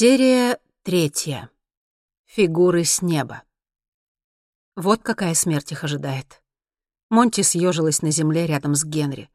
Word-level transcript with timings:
Серия 0.00 0.58
третья. 0.82 1.50
Фигуры 2.24 2.84
с 2.84 3.02
неба. 3.02 3.42
Вот 4.74 5.02
какая 5.02 5.34
смерть 5.34 5.72
их 5.72 5.84
ожидает. 5.84 6.42
Монти 7.10 7.42
съежилась 7.42 8.00
на 8.00 8.10
земле 8.10 8.46
рядом 8.46 8.74
с 8.74 8.82
Генри. 8.82 9.28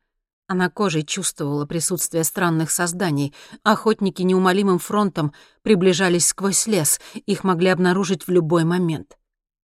Она 0.47 0.71
кожей 0.71 1.03
чувствовала 1.03 1.67
присутствие 1.67 2.23
странных 2.23 2.71
созданий. 2.71 3.35
Охотники 3.61 4.23
неумолимым 4.23 4.79
фронтом 4.79 5.35
приближались 5.61 6.25
сквозь 6.25 6.65
лес, 6.65 6.99
их 7.13 7.43
могли 7.43 7.67
обнаружить 7.67 8.25
в 8.25 8.31
любой 8.31 8.63
момент. 8.63 9.19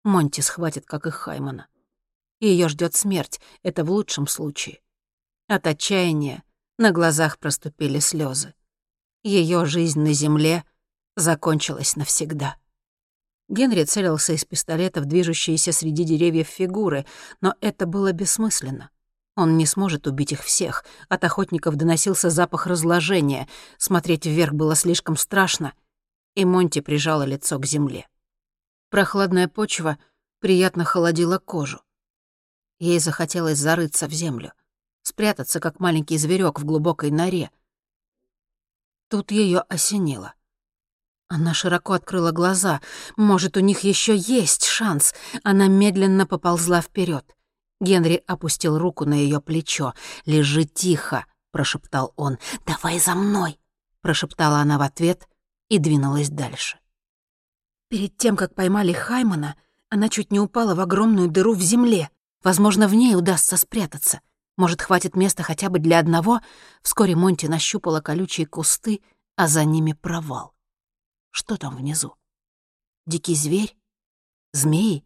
Монти 0.03 0.41
схватит, 0.41 0.85
как 0.85 1.07
и 1.07 1.11
Хаймана. 1.11 1.70
Ее 2.41 2.67
ждет 2.67 2.93
смерть, 2.93 3.39
это 3.63 3.85
в 3.85 3.91
лучшем 3.91 4.27
случае. 4.27 4.81
От 5.47 5.66
отчаяния 5.66 6.43
на 6.77 6.91
глазах 6.91 7.38
проступили 7.39 7.99
слезы. 7.99 8.53
Ее 9.23 9.66
жизнь 9.66 10.02
на 10.02 10.11
земле 10.11 10.66
закончилась 11.19 11.95
навсегда. 11.95 12.55
Генри 13.47 13.83
целился 13.83 14.33
из 14.33 14.45
пистолета 14.45 15.01
в 15.01 15.05
движущиеся 15.05 15.71
среди 15.71 16.03
деревьев 16.03 16.47
фигуры, 16.47 17.05
но 17.41 17.55
это 17.61 17.87
было 17.87 18.11
бессмысленно. 18.11 18.91
Он 19.35 19.57
не 19.57 19.65
сможет 19.65 20.05
убить 20.05 20.33
их 20.33 20.43
всех. 20.43 20.85
От 21.07 21.23
охотников 21.23 21.75
доносился 21.75 22.29
запах 22.29 22.67
разложения. 22.67 23.47
Смотреть 23.77 24.25
вверх 24.25 24.53
было 24.53 24.75
слишком 24.75 25.15
страшно, 25.15 25.73
и 26.35 26.45
Монти 26.45 26.81
прижала 26.81 27.23
лицо 27.23 27.57
к 27.57 27.65
земле. 27.65 28.07
Прохладная 28.89 29.47
почва 29.47 29.97
приятно 30.39 30.83
холодила 30.83 31.37
кожу. 31.37 31.81
Ей 32.79 32.99
захотелось 32.99 33.57
зарыться 33.57 34.07
в 34.07 34.11
землю, 34.11 34.54
спрятаться, 35.01 35.59
как 35.59 35.79
маленький 35.79 36.17
зверек 36.17 36.59
в 36.59 36.65
глубокой 36.65 37.09
норе. 37.09 37.49
Тут 39.09 39.31
ее 39.31 39.61
осенило. 39.61 40.33
Она 41.30 41.54
широко 41.54 41.94
открыла 41.94 42.32
глаза. 42.32 42.82
Может, 43.16 43.55
у 43.55 43.60
них 43.60 43.82
еще 43.82 44.18
есть 44.18 44.66
шанс. 44.66 45.13
Она 45.44 45.68
медленно 45.68 46.26
поползла 46.26 46.82
вперед. 46.82 47.35
Генри 47.80 48.24
опустил 48.26 48.80
руку 48.80 49.05
на 49.05 49.13
ее 49.13 49.40
плечо. 49.40 49.94
«Лежи 50.26 50.66
тихо»,— 50.66 51.26
прошептал 51.52 52.13
он. 52.16 52.40
«Давай 52.66 53.00
за 53.00 53.13
мной»,— 53.13 53.60
прошептала 54.02 54.57
она 54.57 54.80
в 54.80 54.82
ответ 54.82 55.30
и 55.70 55.77
двинулась 55.77 56.30
дальше. 56.30 56.80
Перед 57.90 58.18
тем, 58.18 58.35
как 58.35 58.55
поймали 58.55 58.91
Хаймана, 58.91 59.55
она 59.90 60.10
чуть 60.10 60.32
не 60.32 60.40
упала 60.40 60.74
в 60.74 60.80
огромную 60.80 61.30
дыру 61.30 61.54
в 61.54 61.62
земле. 61.62 62.10
Возможно, 62.44 62.88
в 62.88 62.96
ней 62.96 63.16
удастся 63.16 63.55
спрятаться. 63.55 64.22
Может, 64.57 64.81
хватит 64.81 65.16
места 65.16 65.44
хотя 65.44 65.69
бы 65.69 65.78
для 65.78 66.00
одного? 66.00 66.41
Вскоре 66.81 67.16
Монти 67.16 67.46
нащупала 67.46 68.02
колючие 68.02 68.47
кусты, 68.47 69.02
а 69.35 69.47
за 69.47 69.63
ними 69.63 69.94
провал. 69.94 70.53
Что 71.31 71.58
там 71.58 71.75
внизу? 71.75 72.16
Дикий 73.06 73.35
зверь? 73.35 73.78
Змеи? 74.53 75.06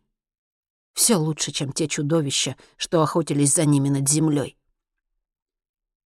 Все 0.93 1.15
лучше, 1.15 1.51
чем 1.51 1.73
те 1.73 1.87
чудовища, 1.87 2.55
что 2.77 3.01
охотились 3.01 3.53
за 3.53 3.65
ними 3.65 3.89
над 3.89 4.07
землей. 4.07 4.57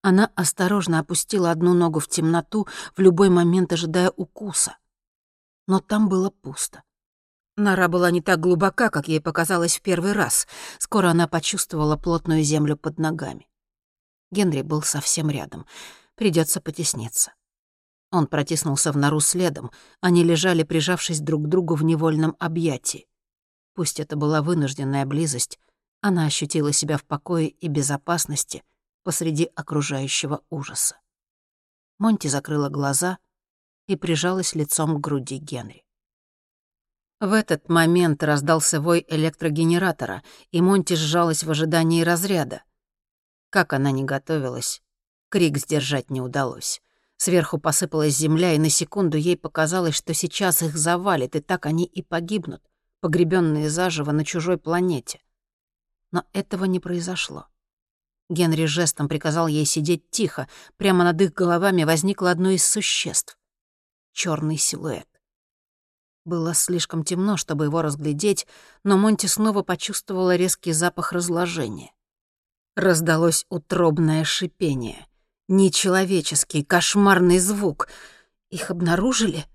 Она 0.01 0.31
осторожно 0.35 0.99
опустила 0.99 1.51
одну 1.51 1.73
ногу 1.73 1.99
в 1.99 2.07
темноту, 2.07 2.67
в 2.95 2.99
любой 3.01 3.29
момент 3.29 3.73
ожидая 3.73 4.11
укуса. 4.11 4.77
Но 5.67 5.79
там 5.79 6.07
было 6.07 6.29
пусто. 6.29 6.83
Нора 7.57 7.87
была 7.87 8.11
не 8.11 8.21
так 8.21 8.39
глубока, 8.39 8.89
как 8.89 9.07
ей 9.07 9.19
показалось 9.19 9.77
в 9.77 9.81
первый 9.81 10.13
раз. 10.13 10.47
Скоро 10.77 11.09
она 11.09 11.27
почувствовала 11.27 11.97
плотную 11.97 12.43
землю 12.43 12.77
под 12.77 12.99
ногами. 12.99 13.49
Генри 14.31 14.61
был 14.61 14.83
совсем 14.83 15.29
рядом. 15.29 15.65
Придется 16.15 16.61
потесниться. 16.61 17.33
Он 18.11 18.27
протиснулся 18.27 18.91
в 18.91 18.97
нору 18.97 19.19
следом. 19.19 19.71
Они 20.01 20.23
лежали, 20.23 20.63
прижавшись 20.63 21.19
друг 21.19 21.45
к 21.45 21.47
другу 21.47 21.75
в 21.75 21.83
невольном 21.83 22.35
объятии. 22.39 23.07
Пусть 23.73 23.99
это 23.99 24.15
была 24.15 24.41
вынужденная 24.41 25.05
близость, 25.05 25.59
она 26.01 26.25
ощутила 26.25 26.71
себя 26.71 26.97
в 26.97 27.03
покое 27.03 27.47
и 27.47 27.67
безопасности 27.67 28.63
посреди 29.03 29.49
окружающего 29.55 30.43
ужаса. 30.49 30.99
Монти 31.97 32.27
закрыла 32.27 32.69
глаза 32.69 33.17
и 33.87 33.95
прижалась 33.95 34.53
лицом 34.53 34.97
к 34.97 35.01
груди 35.01 35.37
Генри. 35.37 35.83
В 37.19 37.33
этот 37.33 37.67
момент 37.67 38.21
раздался 38.23 38.79
вой 38.79 39.03
электрогенератора, 39.07 40.23
и 40.51 40.61
Монти 40.61 40.93
сжалась 40.93 41.43
в 41.43 41.49
ожидании 41.49 42.03
разряда. 42.03 42.63
Как 43.49 43.73
она 43.73 43.91
не 43.91 44.03
готовилась, 44.03 44.83
крик 45.29 45.57
сдержать 45.57 46.11
не 46.11 46.21
удалось. 46.21 46.81
Сверху 47.17 47.57
посыпалась 47.57 48.15
земля, 48.15 48.53
и 48.53 48.59
на 48.59 48.69
секунду 48.69 49.17
ей 49.17 49.35
показалось, 49.35 49.95
что 49.95 50.13
сейчас 50.13 50.61
их 50.61 50.77
завалит, 50.77 51.35
и 51.35 51.39
так 51.39 51.65
они 51.65 51.83
и 51.83 52.03
погибнут, 52.03 52.61
погребенные 53.01 53.69
заживо 53.69 54.11
на 54.11 54.23
чужой 54.23 54.57
планете. 54.59 55.19
Но 56.11 56.25
этого 56.31 56.65
не 56.65 56.79
произошло. 56.79 57.47
Генри 58.29 58.65
жестом 58.65 59.07
приказал 59.07 59.47
ей 59.47 59.65
сидеть 59.65 60.09
тихо. 60.11 60.47
Прямо 60.77 61.03
над 61.03 61.19
их 61.21 61.33
головами 61.33 61.83
возникло 61.85 62.29
одно 62.29 62.51
из 62.51 62.65
существ. 62.65 63.37
Черный 64.11 64.57
силуэт. 64.57 65.07
Было 66.23 66.53
слишком 66.53 67.03
темно, 67.03 67.37
чтобы 67.37 67.65
его 67.65 67.81
разглядеть, 67.81 68.45
но 68.83 68.97
Монти 68.97 69.27
снова 69.27 69.63
почувствовала 69.63 70.35
резкий 70.35 70.73
запах 70.73 71.13
разложения. 71.13 71.93
Раздалось 72.75 73.45
утробное 73.49 74.23
шипение— 74.23 75.06
Нечеловеческий, 75.49 76.65
кошмарный 76.65 77.39
звук. 77.39 77.87
Их 78.49 78.69
обнаружили? 78.69 79.45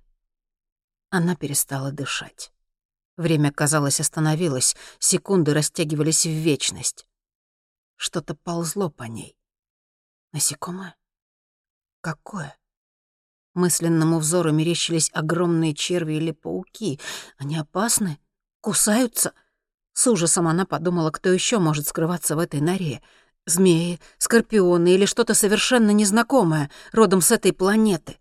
Она 1.10 1.36
перестала 1.36 1.92
дышать. 1.92 2.50
Время, 3.18 3.52
казалось, 3.52 4.00
остановилось, 4.00 4.74
секунды 4.98 5.52
растягивались 5.52 6.24
в 6.24 6.30
вечность. 6.30 7.06
Что-то 7.96 8.34
ползло 8.34 8.88
по 8.88 9.02
ней. 9.02 9.36
Насекомое? 10.32 10.96
Какое? 12.00 12.56
Мысленному 13.52 14.18
взору 14.18 14.50
мерещились 14.50 15.10
огромные 15.12 15.74
черви 15.74 16.14
или 16.14 16.30
пауки. 16.30 17.00
Они 17.36 17.58
опасны? 17.58 18.18
Кусаются? 18.62 19.34
С 19.92 20.06
ужасом 20.06 20.48
она 20.48 20.64
подумала, 20.64 21.10
кто 21.10 21.30
еще 21.30 21.58
может 21.58 21.86
скрываться 21.86 22.34
в 22.34 22.38
этой 22.38 22.62
норе— 22.62 23.02
Змеи, 23.46 23.98
скорпионы 24.18 24.94
или 24.94 25.04
что-то 25.04 25.34
совершенно 25.34 25.90
незнакомое, 25.90 26.70
родом 26.92 27.20
с 27.20 27.32
этой 27.32 27.52
планеты. 27.52 28.18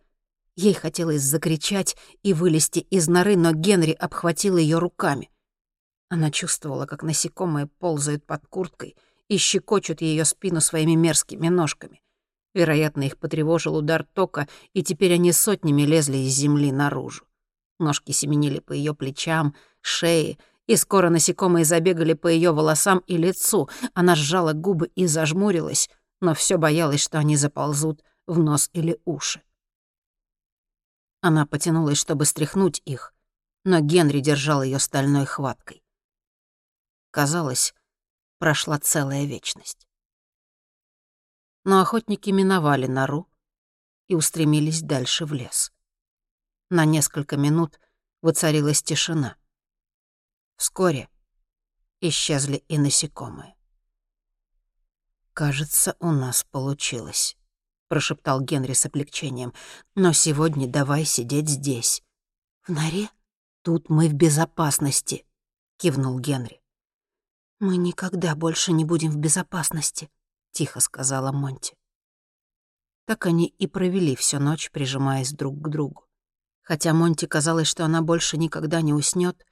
Ей 0.55 0.73
хотелось 0.73 1.21
закричать 1.21 1.95
и 2.23 2.33
вылезти 2.33 2.79
из 2.79 3.07
норы, 3.07 3.37
но 3.37 3.51
Генри 3.51 3.91
обхватил 3.91 4.57
ее 4.57 4.79
руками. 4.79 5.29
Она 6.09 6.31
чувствовала, 6.31 6.87
как 6.87 7.03
насекомые 7.03 7.67
ползают 7.67 8.25
под 8.25 8.45
курткой 8.47 8.97
и 9.27 9.37
щекочут 9.37 10.01
ее 10.01 10.25
спину 10.25 10.59
своими 10.59 10.95
мерзкими 10.95 11.47
ножками. 11.47 12.01
Вероятно, 12.53 13.03
их 13.03 13.17
потревожил 13.17 13.77
удар 13.77 14.03
тока, 14.03 14.47
и 14.73 14.83
теперь 14.83 15.13
они 15.13 15.31
сотнями 15.31 15.83
лезли 15.83 16.17
из 16.17 16.33
земли 16.33 16.71
наружу. 16.71 17.25
Ножки 17.79 18.11
семенили 18.11 18.59
по 18.59 18.73
ее 18.73 18.93
плечам, 18.93 19.55
шее— 19.81 20.38
и 20.71 20.77
скоро 20.77 21.09
насекомые 21.09 21.65
забегали 21.65 22.13
по 22.13 22.29
ее 22.29 22.53
волосам 22.53 22.99
и 22.99 23.17
лицу. 23.17 23.69
Она 23.93 24.15
сжала 24.15 24.53
губы 24.53 24.87
и 24.95 25.05
зажмурилась, 25.05 25.89
но 26.21 26.33
все 26.33 26.55
боялась, 26.55 27.01
что 27.01 27.17
они 27.17 27.35
заползут 27.35 28.01
в 28.25 28.39
нос 28.39 28.69
или 28.71 28.97
уши. 29.03 29.43
Она 31.19 31.45
потянулась, 31.45 31.97
чтобы 31.97 32.23
стряхнуть 32.23 32.81
их, 32.85 33.13
но 33.65 33.81
Генри 33.81 34.21
держал 34.21 34.63
ее 34.63 34.79
стальной 34.79 35.25
хваткой. 35.25 35.83
Казалось, 37.12 37.74
прошла 38.39 38.79
целая 38.79 39.25
вечность. 39.25 39.89
Но 41.65 41.81
охотники 41.81 42.29
миновали 42.29 42.88
нору 42.88 43.27
и 44.07 44.15
устремились 44.15 44.81
дальше 44.81 45.25
в 45.25 45.33
лес. 45.33 45.74
На 46.69 46.85
несколько 46.85 47.35
минут 47.35 47.77
воцарилась 48.21 48.81
тишина. 48.81 49.35
Вскоре 50.62 51.10
исчезли 52.02 52.58
и 52.68 52.78
насекомые. 52.78 53.56
«Кажется, 55.34 55.96
у 56.00 56.12
нас 56.12 56.44
получилось»,— 56.44 57.36
прошептал 57.88 58.42
Генри 58.42 58.74
с 58.74 58.86
облегчением. 58.86 59.56
«Но 59.96 60.13
сегодня 60.13 60.68
давай 60.68 61.04
сидеть 61.04 61.50
здесь». 61.50 62.04
«В 62.62 62.69
норе? 62.69 63.10
Тут 63.63 63.90
мы 63.90 64.08
в 64.08 64.13
безопасности»,— 64.13 65.25
кивнул 65.78 66.19
Генри. 66.19 66.62
«Мы 67.60 67.78
никогда 67.78 68.36
больше 68.36 68.72
не 68.72 68.86
будем 68.86 69.10
в 69.10 69.18
безопасности»,— 69.18 70.12
тихо 70.52 70.80
сказала 70.80 71.31
Монти. 71.31 71.75
Так 73.06 73.25
они 73.25 73.48
и 73.48 73.66
провели 73.66 74.16
всю 74.16 74.38
ночь, 74.38 74.69
прижимаясь 74.69 75.34
друг 75.34 75.60
к 75.60 75.69
другу. 75.69 76.06
Хотя 76.62 76.94
Монти 76.94 77.25
казалось, 77.25 77.68
что 77.68 77.84
она 77.84 78.04
больше 78.04 78.38
никогда 78.38 78.81
не 78.81 78.94
уснет, 78.94 79.44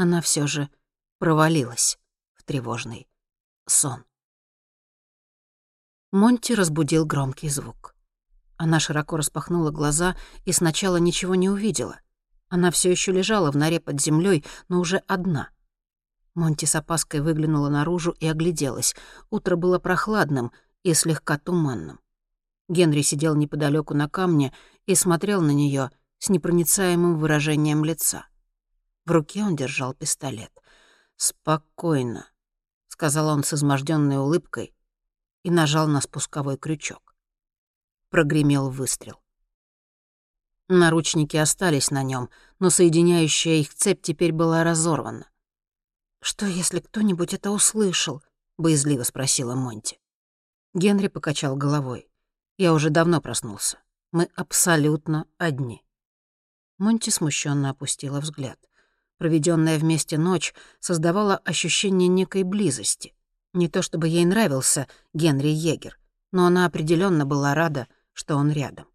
она 0.00 0.22
все 0.22 0.46
же 0.46 0.70
провалилась 1.18 1.98
в 2.32 2.42
тревожный 2.44 3.06
сон. 3.66 4.06
Монти 6.10 6.54
разбудил 6.54 7.04
громкий 7.04 7.50
звук. 7.50 7.94
Она 8.56 8.80
широко 8.80 9.18
распахнула 9.18 9.70
глаза 9.70 10.16
и 10.46 10.52
сначала 10.52 10.96
ничего 10.96 11.34
не 11.34 11.50
увидела. 11.50 12.00
Она 12.48 12.70
все 12.70 12.90
еще 12.90 13.12
лежала 13.12 13.52
в 13.52 13.58
норе 13.58 13.78
под 13.78 14.00
землей, 14.00 14.42
но 14.68 14.80
уже 14.80 15.02
одна. 15.06 15.50
Монти 16.34 16.64
с 16.64 16.74
опаской 16.74 17.20
выглянула 17.20 17.68
наружу 17.68 18.12
и 18.20 18.26
огляделась. 18.26 18.96
Утро 19.28 19.56
было 19.56 19.78
прохладным 19.78 20.50
и 20.82 20.94
слегка 20.94 21.36
туманным. 21.36 22.00
Генри 22.70 23.02
сидел 23.02 23.34
неподалеку 23.34 23.92
на 23.92 24.08
камне 24.08 24.54
и 24.86 24.94
смотрел 24.94 25.42
на 25.42 25.50
нее 25.50 25.90
с 26.16 26.30
непроницаемым 26.30 27.18
выражением 27.18 27.84
лица. 27.84 28.29
В 29.10 29.12
руке 29.12 29.42
он 29.42 29.56
держал 29.56 29.92
пистолет. 29.92 30.52
«Спокойно»,— 31.16 32.30
сказал 32.86 33.26
он 33.26 33.42
с 33.42 33.52
изможденной 33.52 34.18
улыбкой 34.18 34.72
и 35.42 35.50
нажал 35.50 35.88
на 35.88 36.00
спусковой 36.00 36.56
крючок 36.56 37.16
прогремел 38.08 38.70
выстрел. 38.70 39.20
Наручники 40.68 41.36
остались 41.36 41.90
на 41.90 42.04
нем, 42.04 42.30
но 42.60 42.70
соединяющая 42.70 43.54
их 43.54 43.74
цепь 43.74 44.00
теперь 44.00 44.30
была 44.30 44.62
разорвана. 44.62 45.28
«Что, 46.22 46.46
если 46.46 46.78
кто-нибудь 46.78 47.34
это 47.34 47.50
услышал?»— 47.50 48.22
боязливо 48.58 49.02
спросила 49.02 49.56
Монти. 49.56 49.98
Генри 50.72 51.08
покачал 51.08 51.56
головой. 51.56 52.08
«Я 52.58 52.72
уже 52.72 52.90
давно 52.90 53.20
проснулся. 53.20 53.80
Мы 54.12 54.28
абсолютно 54.36 55.26
одни». 55.36 55.82
Монти 56.78 57.10
смущенно 57.10 57.70
опустила 57.70 58.20
взгляд. 58.20 58.69
Проведенная 59.20 59.78
вместе 59.78 60.16
ночь 60.16 60.54
создавала 60.80 61.36
ощущение 61.44 62.08
некой 62.08 62.42
близости. 62.42 63.12
Не 63.52 63.68
то 63.68 63.82
чтобы 63.82 64.08
ей 64.08 64.24
нравился 64.24 64.88
Генри 65.12 65.48
Егер, 65.48 65.98
но 66.32 66.46
она 66.46 66.64
определенно 66.64 67.26
была 67.26 67.54
рада, 67.54 67.86
что 68.14 68.36
он 68.36 68.50
рядом. 68.50 68.86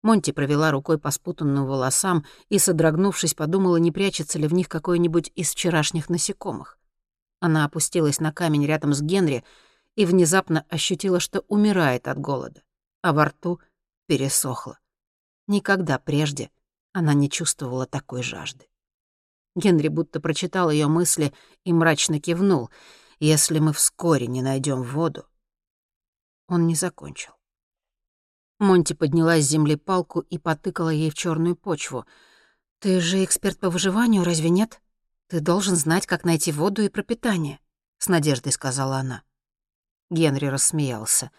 Монти 0.00 0.30
провела 0.30 0.70
рукой 0.70 0.96
по 0.96 1.10
спутанным 1.10 1.66
волосам 1.66 2.24
и, 2.48 2.60
содрогнувшись, 2.60 3.34
подумала, 3.34 3.78
не 3.78 3.90
прячется 3.90 4.38
ли 4.38 4.46
в 4.46 4.54
них 4.54 4.68
какой-нибудь 4.68 5.32
из 5.34 5.50
вчерашних 5.50 6.08
насекомых. 6.08 6.78
Она 7.40 7.64
опустилась 7.64 8.20
на 8.20 8.32
камень 8.32 8.64
рядом 8.64 8.94
с 8.94 9.02
Генри 9.02 9.42
и 9.96 10.06
внезапно 10.06 10.66
ощутила, 10.68 11.18
что 11.18 11.40
умирает 11.48 12.06
от 12.06 12.18
голода, 12.20 12.62
а 13.02 13.12
во 13.12 13.24
рту 13.24 13.58
пересохло. 14.06 14.78
Никогда 15.48 15.98
прежде 15.98 16.48
она 16.92 17.12
не 17.12 17.28
чувствовала 17.28 17.86
такой 17.86 18.22
жажды. 18.22 18.68
Генри 19.54 19.88
будто 19.88 20.20
прочитал 20.20 20.70
ее 20.70 20.86
мысли 20.86 21.32
и 21.64 21.72
мрачно 21.72 22.20
кивнул. 22.20 22.70
«Если 23.20 23.58
мы 23.58 23.72
вскоре 23.72 24.26
не 24.26 24.42
найдем 24.42 24.82
воду...» 24.82 25.26
Он 26.46 26.66
не 26.66 26.74
закончил. 26.74 27.32
Монти 28.58 28.92
подняла 28.92 29.38
с 29.38 29.44
земли 29.44 29.76
палку 29.76 30.20
и 30.20 30.38
потыкала 30.38 30.90
ей 30.90 31.10
в 31.10 31.14
черную 31.14 31.56
почву. 31.56 32.06
«Ты 32.80 33.00
же 33.00 33.24
эксперт 33.24 33.58
по 33.58 33.70
выживанию, 33.70 34.24
разве 34.24 34.50
нет? 34.50 34.80
Ты 35.28 35.40
должен 35.40 35.76
знать, 35.76 36.06
как 36.06 36.24
найти 36.24 36.52
воду 36.52 36.82
и 36.82 36.88
пропитание»,— 36.88 37.60
с 37.98 38.08
надеждой 38.08 38.52
сказала 38.52 38.98
она. 38.98 39.22
Генри 40.10 40.46
рассмеялся. 40.46 41.30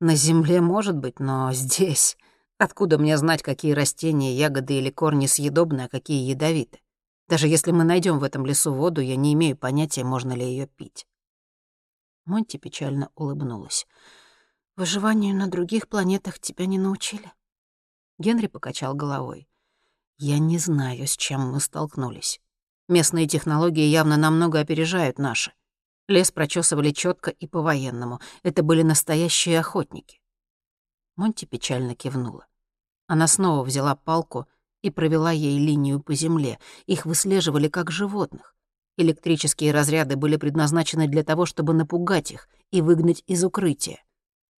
«На 0.00 0.14
земле, 0.14 0.60
может 0.60 0.96
быть, 0.96 1.20
но 1.20 1.52
здесь... 1.52 2.16
Откуда 2.56 2.98
мне 2.98 3.18
знать, 3.18 3.42
какие 3.42 3.72
растения, 3.72 4.36
ягоды 4.36 4.74
или 4.74 4.88
корни 4.88 5.26
съедобны, 5.26 5.82
а 5.82 5.88
какие 5.88 6.30
ядовиты? 6.30 6.78
Даже 7.28 7.48
если 7.48 7.70
мы 7.70 7.84
найдем 7.84 8.18
в 8.18 8.24
этом 8.24 8.44
лесу 8.44 8.72
воду, 8.72 9.00
я 9.00 9.16
не 9.16 9.32
имею 9.34 9.56
понятия, 9.56 10.04
можно 10.04 10.32
ли 10.32 10.44
ее 10.44 10.66
пить». 10.66 11.06
Монти 12.24 12.56
печально 12.56 13.10
улыбнулась. 13.14 13.86
Выживанию 14.76 15.36
на 15.36 15.46
других 15.46 15.88
планетах 15.88 16.40
тебя 16.40 16.66
не 16.66 16.78
научили?» 16.78 17.32
Генри 18.18 18.48
покачал 18.48 18.94
головой. 18.94 19.48
«Я 20.18 20.40
не 20.40 20.58
знаю, 20.58 21.06
с 21.06 21.16
чем 21.16 21.52
мы 21.52 21.60
столкнулись. 21.60 22.40
Местные 22.88 23.28
технологии 23.28 23.84
явно 23.84 24.16
намного 24.16 24.58
опережают 24.58 25.18
наши. 25.18 25.52
Лес 26.08 26.32
прочесывали 26.32 26.90
четко 26.90 27.30
и 27.30 27.46
по-военному. 27.46 28.20
Это 28.42 28.64
были 28.64 28.82
настоящие 28.82 29.60
охотники». 29.60 30.20
Монти 31.14 31.44
печально 31.44 31.94
кивнула. 31.94 32.48
Она 33.06 33.28
снова 33.28 33.62
взяла 33.62 33.94
палку 33.94 34.48
и 34.84 34.90
провела 34.90 35.32
ей 35.32 35.58
линию 35.58 35.98
по 35.98 36.12
земле. 36.12 36.58
Их 36.84 37.06
выслеживали 37.06 37.68
как 37.68 37.90
животных. 37.90 38.54
Электрические 38.98 39.72
разряды 39.72 40.16
были 40.16 40.36
предназначены 40.36 41.08
для 41.08 41.24
того, 41.24 41.46
чтобы 41.46 41.72
напугать 41.72 42.30
их 42.30 42.50
и 42.70 42.82
выгнать 42.82 43.24
из 43.26 43.42
укрытия. 43.44 44.04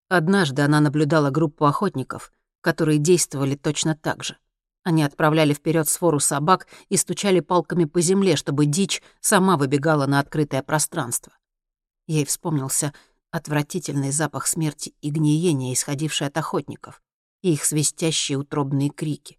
Однажды 0.09 0.63
она 0.63 0.81
наблюдала 0.81 1.29
группу 1.29 1.67
охотников, 1.67 2.33
которые 2.63 2.97
действовали 2.97 3.55
точно 3.55 3.95
так 3.95 4.25
же. 4.25 4.39
Они 4.83 5.03
отправляли 5.03 5.53
вперед 5.53 5.89
свору 5.91 6.21
собак 6.21 6.69
и 6.89 6.97
стучали 6.97 7.41
палками 7.41 7.85
по 7.85 8.01
земле, 8.01 8.37
чтобы 8.37 8.65
дичь 8.65 9.03
сама 9.21 9.59
выбегала 9.59 10.07
на 10.07 10.21
открытое 10.21 10.63
пространство. 10.63 11.37
Ей 12.07 12.25
вспомнился 12.25 12.95
отвратительный 13.31 14.11
запах 14.11 14.47
смерти 14.47 14.95
и 15.03 15.11
гниения, 15.11 15.75
исходивший 15.75 16.29
от 16.29 16.39
охотников, 16.39 17.03
и 17.43 17.53
их 17.53 17.63
свистящие 17.63 18.39
утробные 18.39 18.89
крики. 18.89 19.39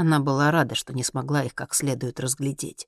Она 0.00 0.20
была 0.20 0.52
рада, 0.52 0.76
что 0.76 0.92
не 0.92 1.02
смогла 1.02 1.42
их 1.42 1.56
как 1.56 1.74
следует 1.74 2.20
разглядеть. 2.20 2.86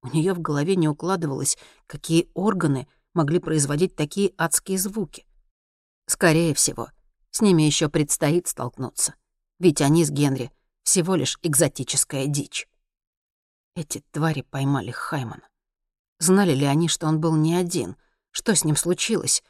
У 0.00 0.06
нее 0.14 0.32
в 0.32 0.40
голове 0.40 0.76
не 0.76 0.88
укладывалось, 0.88 1.58
какие 1.88 2.30
органы 2.34 2.86
могли 3.14 3.40
производить 3.40 3.96
такие 3.96 4.32
адские 4.38 4.78
звуки. 4.78 5.26
Скорее 6.06 6.54
всего, 6.54 6.88
с 7.32 7.40
ними 7.40 7.64
еще 7.64 7.88
предстоит 7.88 8.46
столкнуться. 8.46 9.16
Ведь 9.58 9.80
они 9.80 10.04
с 10.04 10.10
Генри 10.12 10.52
всего 10.84 11.16
лишь 11.16 11.36
экзотическая 11.42 12.28
дичь. 12.28 12.68
Эти 13.74 14.04
твари 14.12 14.42
поймали 14.42 14.92
Хаймана. 14.92 15.48
Знали 16.20 16.54
ли 16.54 16.64
они, 16.64 16.86
что 16.86 17.08
он 17.08 17.18
был 17.18 17.34
не 17.34 17.56
один? 17.56 17.96
Что 18.30 18.54
с 18.54 18.62
ним 18.62 18.76
случилось? 18.76 19.42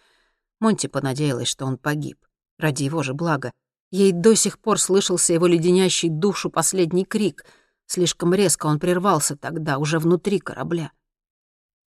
Монти 0.61 0.87
понадеялась, 0.87 1.49
что 1.49 1.67
он 1.67 1.77
погиб. 1.77 2.25
Ради 2.57 2.85
его 2.85 3.03
же 3.03 3.13
блага. 3.13 3.53
Ей 3.97 4.11
до 4.11 4.35
сих 4.35 4.59
пор 4.59 4.81
слышался 4.81 5.35
его 5.35 5.47
леденящий 5.47 6.09
душу 6.09 6.51
последний 6.51 7.05
крик. 7.05 7.47
Слишком 7.87 8.35
резко 8.35 8.67
он 8.67 8.81
прервался 8.81 9.37
тогда, 9.37 9.79
уже 9.79 10.01
внутри 10.01 10.41
корабля. 10.41 10.91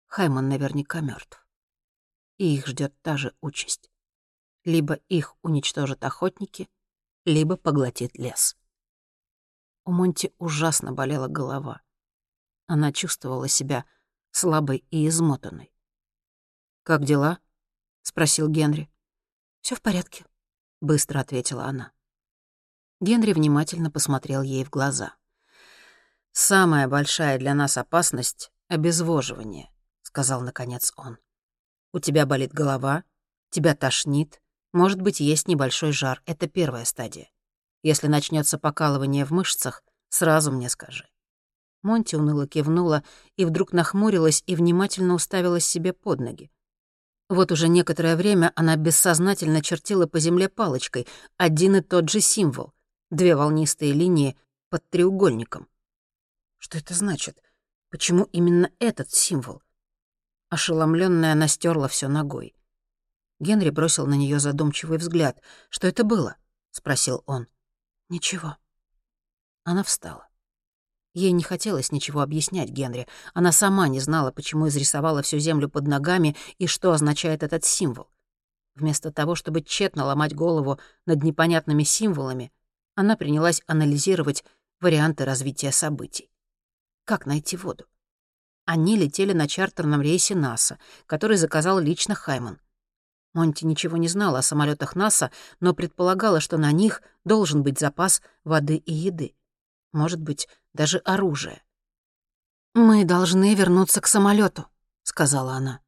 Хайман 0.06 0.48
наверняка 0.48 1.02
мертв. 1.02 1.46
И 2.38 2.56
их 2.56 2.66
ждет 2.66 2.96
та 3.02 3.18
же 3.18 3.36
участь. 3.42 3.92
Либо 4.64 4.94
их 5.10 5.36
уничтожат 5.42 6.06
охотники, 6.06 6.70
либо 7.26 7.58
поглотит 7.58 8.18
лес. 8.18 8.56
У 9.84 9.92
Монти 9.92 10.34
ужасно 10.38 10.94
болела 10.94 11.28
голова. 11.28 11.82
Она 12.68 12.94
чувствовала 12.94 13.50
себя 13.50 13.84
слабой 14.32 14.86
и 14.92 15.10
измотанной. 15.10 15.74
«Как 16.84 17.04
дела?»— 17.04 17.40
спросил 18.02 18.48
Генри. 18.48 18.90
Все 19.60 19.76
в 19.76 19.82
порядке»,— 19.82 20.26
быстро 20.80 21.20
ответила 21.20 21.66
она. 21.66 21.92
Генри 23.00 23.34
внимательно 23.34 23.92
посмотрел 23.92 24.42
ей 24.42 24.64
в 24.64 24.72
глаза. 24.72 25.14
«Самая 26.32 26.88
большая 26.88 27.38
для 27.38 27.54
нас 27.54 27.78
опасность— 27.78 28.52
обезвоживание»,— 28.70 29.70
сказал 30.02 30.42
наконец 30.42 30.94
он. 30.96 31.20
«У 31.94 32.00
тебя 32.00 32.26
болит 32.26 32.54
голова, 32.54 33.04
тебя 33.52 33.76
тошнит, 33.76 34.42
может 34.74 35.00
быть, 35.00 35.20
есть 35.20 35.48
небольшой 35.48 35.92
жар. 35.92 36.24
Это 36.26 36.48
первая 36.48 36.86
стадия. 36.86 37.30
Если 37.84 38.08
начнется 38.08 38.58
покалывание 38.58 39.26
в 39.26 39.32
мышцах, 39.32 39.84
сразу 40.10 40.52
мне 40.52 40.68
скажи». 40.68 41.08
Монти 41.84 42.16
уныло 42.16 42.48
кивнула 42.48 43.04
и 43.36 43.46
вдруг 43.46 43.74
нахмурилась 43.74 44.44
и 44.48 44.56
внимательно 44.56 45.14
уставилась 45.14 45.66
себе 45.66 45.94
под 45.94 46.20
ноги. 46.20 46.52
Вот 47.30 47.52
уже 47.52 47.68
некоторое 47.68 48.16
время 48.16 48.52
она 48.56 48.76
бессознательно 48.76 49.62
чертила 49.62 50.08
по 50.08 50.20
земле 50.20 50.50
палочкой 50.50 51.08
один 51.38 51.76
и 51.76 51.82
тот 51.82 52.10
же 52.10 52.22
символ— 52.22 52.74
две 53.10 53.36
волнистые 53.36 53.94
линии 53.94 54.38
под 54.70 54.88
треугольником. 54.90 55.68
Что 56.58 56.78
это 56.78 56.94
значит? 56.94 57.42
Почему 57.90 58.26
именно 58.32 58.72
этот 58.80 59.12
символ? 59.12 59.62
Ошеломленная 60.50 61.34
она 61.34 61.48
стерла 61.48 61.88
все 61.88 62.08
ногой. 62.08 62.56
Генри 63.40 63.70
бросил 63.70 64.08
на 64.08 64.16
нее 64.16 64.40
задумчивый 64.40 64.98
взгляд. 64.98 65.42
«Что 65.70 65.88
это 65.88 66.04
было?»— 66.04 66.38
спросил 66.72 67.24
он. 67.26 67.48
«Ничего». 68.10 68.58
Она 69.64 69.84
встала. 69.84 70.28
Ей 71.14 71.32
не 71.32 71.44
хотелось 71.44 71.92
ничего 71.92 72.22
объяснять 72.22 72.70
Генри. 72.70 73.08
Она 73.34 73.52
сама 73.52 73.88
не 73.88 74.00
знала, 74.00 74.32
почему 74.32 74.68
изрисовала 74.68 75.22
всю 75.22 75.40
землю 75.40 75.70
под 75.70 75.88
ногами 75.88 76.36
и 76.58 76.68
что 76.68 76.92
означает 76.92 77.44
этот 77.44 77.66
символ. 77.66 78.10
Вместо 78.76 79.12
того, 79.12 79.36
чтобы 79.36 79.62
тщетно 79.62 80.06
ломать 80.06 80.36
голову 80.36 80.80
над 81.06 81.24
непонятными 81.24 81.84
символами, 81.84 82.52
она 82.98 83.16
принялась 83.16 83.62
анализировать 83.68 84.44
варианты 84.82 85.24
развития 85.24 85.72
событий. 85.72 86.32
Как 87.06 87.28
найти 87.28 87.56
воду? 87.56 87.86
Они 88.66 88.98
летели 88.98 89.34
на 89.34 89.48
чартерном 89.48 90.02
рейсе 90.02 90.34
НАСА, 90.36 90.80
который 91.06 91.38
заказал 91.38 91.80
лично 91.80 92.16
Хайман. 92.16 92.60
Монти 93.34 93.66
ничего 93.66 93.98
не 93.98 94.08
знала 94.08 94.40
о 94.40 94.42
самолетах 94.42 94.96
НАСА, 94.96 95.32
но 95.60 95.76
предполагала, 95.76 96.40
что 96.40 96.58
на 96.58 96.72
них 96.72 97.04
должен 97.24 97.62
быть 97.62 97.80
запас 97.80 98.20
воды 98.44 98.78
и 98.78 98.94
еды. 98.94 99.36
Может 99.94 100.20
быть, 100.20 100.50
даже 100.74 100.98
оружие. 100.98 101.62
«Мы 102.74 103.06
должны 103.06 103.54
вернуться 103.54 104.02
к 104.02 104.08
самолету, 104.08 104.66
сказала 105.04 105.54
она. 105.54 105.82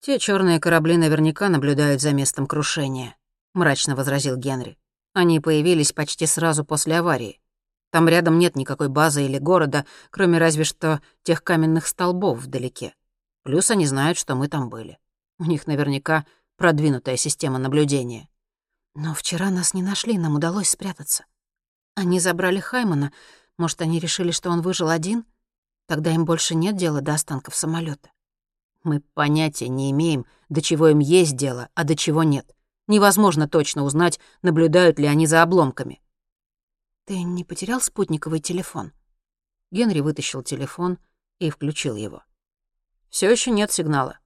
«Те 0.00 0.18
черные 0.18 0.58
корабли 0.58 0.96
наверняка 0.96 1.50
наблюдают 1.50 2.00
за 2.00 2.12
местом 2.12 2.46
крушения»,— 2.46 3.14
мрачно 3.54 3.94
возразил 3.94 4.36
Генри. 4.36 4.78
«Они 5.14 5.40
появились 5.40 5.92
почти 5.92 6.26
сразу 6.26 6.64
после 6.64 6.98
аварии. 6.98 7.40
Там 7.90 8.08
рядом 8.08 8.38
нет 8.38 8.56
никакой 8.56 8.88
базы 8.88 9.24
или 9.24 9.38
города, 9.38 9.86
кроме 10.10 10.38
разве 10.38 10.64
что 10.64 11.00
тех 11.22 11.42
каменных 11.42 11.86
столбов 11.86 12.40
вдалеке. 12.40 12.94
Плюс 13.44 13.70
они 13.70 13.86
знают, 13.86 14.18
что 14.18 14.34
мы 14.34 14.48
там 14.48 14.68
были. 14.68 14.98
У 15.38 15.44
них 15.44 15.66
наверняка 15.66 16.26
продвинутая 16.56 17.16
система 17.16 17.58
наблюдения. 17.58 18.28
Но 18.94 19.14
вчера 19.14 19.50
нас 19.50 19.74
не 19.74 19.82
нашли, 19.82 20.18
нам 20.18 20.36
удалось 20.36 20.68
спрятаться. 20.68 21.24
Они 21.94 22.20
забрали 22.20 22.60
Хаймана. 22.60 23.12
Может, 23.58 23.82
они 23.82 23.98
решили, 23.98 24.30
что 24.30 24.50
он 24.50 24.62
выжил 24.62 24.88
один? 24.88 25.24
Тогда 25.86 26.12
им 26.12 26.24
больше 26.24 26.54
нет 26.54 26.76
дела 26.76 27.00
до 27.00 27.14
останков 27.14 27.54
самолета. 27.54 28.10
Мы 28.82 29.00
понятия 29.14 29.68
не 29.68 29.90
имеем, 29.90 30.26
до 30.48 30.60
чего 30.60 30.88
им 30.88 30.98
есть 30.98 31.36
дело, 31.36 31.68
а 31.74 31.84
до 31.84 31.96
чего 31.96 32.22
нет. 32.22 32.53
Невозможно 32.86 33.48
точно 33.48 33.84
узнать, 33.84 34.20
наблюдают 34.42 34.98
ли 34.98 35.06
они 35.06 35.26
за 35.26 35.42
обломками. 35.42 36.02
«Ты 37.06 37.22
не 37.22 37.44
потерял 37.44 37.80
спутниковый 37.80 38.40
телефон?» 38.40 38.92
Генри 39.70 40.00
вытащил 40.00 40.42
телефон 40.42 40.98
и 41.38 41.50
включил 41.50 41.96
его. 41.96 42.22
Все 43.08 43.30
еще 43.30 43.50
нет 43.50 43.72
сигнала. 43.72 44.18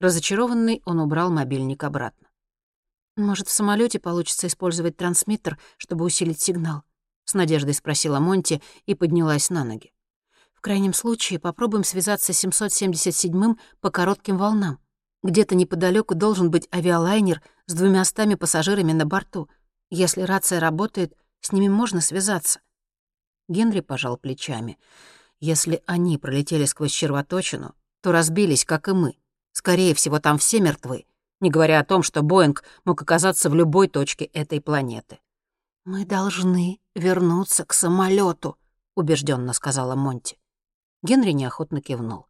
Разочарованный, 0.00 0.82
он 0.84 1.00
убрал 1.00 1.30
мобильник 1.30 1.84
обратно. 1.84 2.28
«Может, 3.16 3.48
в 3.48 3.52
самолете 3.52 3.98
получится 3.98 4.46
использовать 4.46 4.96
трансмиттер, 4.96 5.58
чтобы 5.78 6.04
усилить 6.04 6.40
сигнал?»— 6.40 6.82
с 7.24 7.34
надеждой 7.34 7.74
спросила 7.74 8.18
Монти 8.18 8.62
и 8.84 8.94
поднялась 8.94 9.48
на 9.48 9.64
ноги. 9.64 9.92
«В 10.52 10.60
крайнем 10.60 10.92
случае 10.92 11.38
попробуем 11.38 11.82
связаться 11.82 12.32
с 12.32 12.44
777-м 12.44 13.58
по 13.80 13.90
коротким 13.90 14.36
волнам. 14.36 14.78
Где-то 15.26 15.56
неподалеку 15.56 16.14
должен 16.14 16.52
быть 16.52 16.68
авиалайнер 16.72 17.42
с 17.66 17.74
двумястами 17.74 18.36
пассажирами 18.36 18.92
на 18.92 19.06
борту. 19.06 19.48
Если 19.90 20.22
рация 20.22 20.60
работает, 20.60 21.16
с 21.40 21.50
ними 21.50 21.66
можно 21.66 22.00
связаться». 22.00 22.60
Генри 23.48 23.80
пожал 23.80 24.18
плечами. 24.18 24.78
«Если 25.40 25.82
они 25.84 26.16
пролетели 26.16 26.64
сквозь 26.64 26.92
червоточину, 26.92 27.74
то 28.02 28.12
разбились, 28.12 28.64
как 28.64 28.86
и 28.86 28.92
мы. 28.92 29.16
Скорее 29.50 29.96
всего, 29.96 30.20
там 30.20 30.38
все 30.38 30.60
мертвы, 30.60 31.06
не 31.40 31.50
говоря 31.50 31.80
о 31.80 31.84
том, 31.84 32.04
что 32.04 32.22
Боинг 32.22 32.62
мог 32.84 33.02
оказаться 33.02 33.50
в 33.50 33.54
любой 33.56 33.88
точке 33.88 34.26
этой 34.26 34.60
планеты. 34.60 35.18
«Мы 35.84 36.06
должны 36.06 36.78
вернуться 36.94 37.64
к 37.64 37.72
самолету, 37.72 38.58
убежденно 38.94 39.52
сказала 39.54 39.96
Монти. 39.96 40.38
Генри 41.02 41.32
неохотно 41.32 41.80
кивнул. 41.80 42.28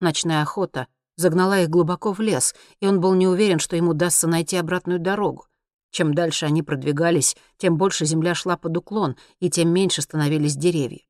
Ночная 0.00 0.42
охота 0.42 0.86
загнала 1.16 1.60
их 1.60 1.70
глубоко 1.70 2.12
в 2.12 2.20
лес, 2.20 2.54
и 2.80 2.86
он 2.86 3.00
был 3.00 3.14
не 3.14 3.26
уверен, 3.26 3.58
что 3.58 3.76
ему 3.76 3.90
удастся 3.90 4.26
найти 4.26 4.56
обратную 4.56 4.98
дорогу. 4.98 5.46
Чем 5.90 6.14
дальше 6.14 6.46
они 6.46 6.62
продвигались, 6.62 7.36
тем 7.56 7.76
больше 7.78 8.04
земля 8.04 8.34
шла 8.34 8.56
под 8.56 8.76
уклон, 8.76 9.16
и 9.40 9.50
тем 9.50 9.70
меньше 9.70 10.02
становились 10.02 10.56
деревья. 10.56 11.00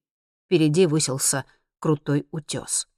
Впереди 0.46 0.86
высился 0.86 1.44
крутой 1.80 2.26
утес. 2.30 2.88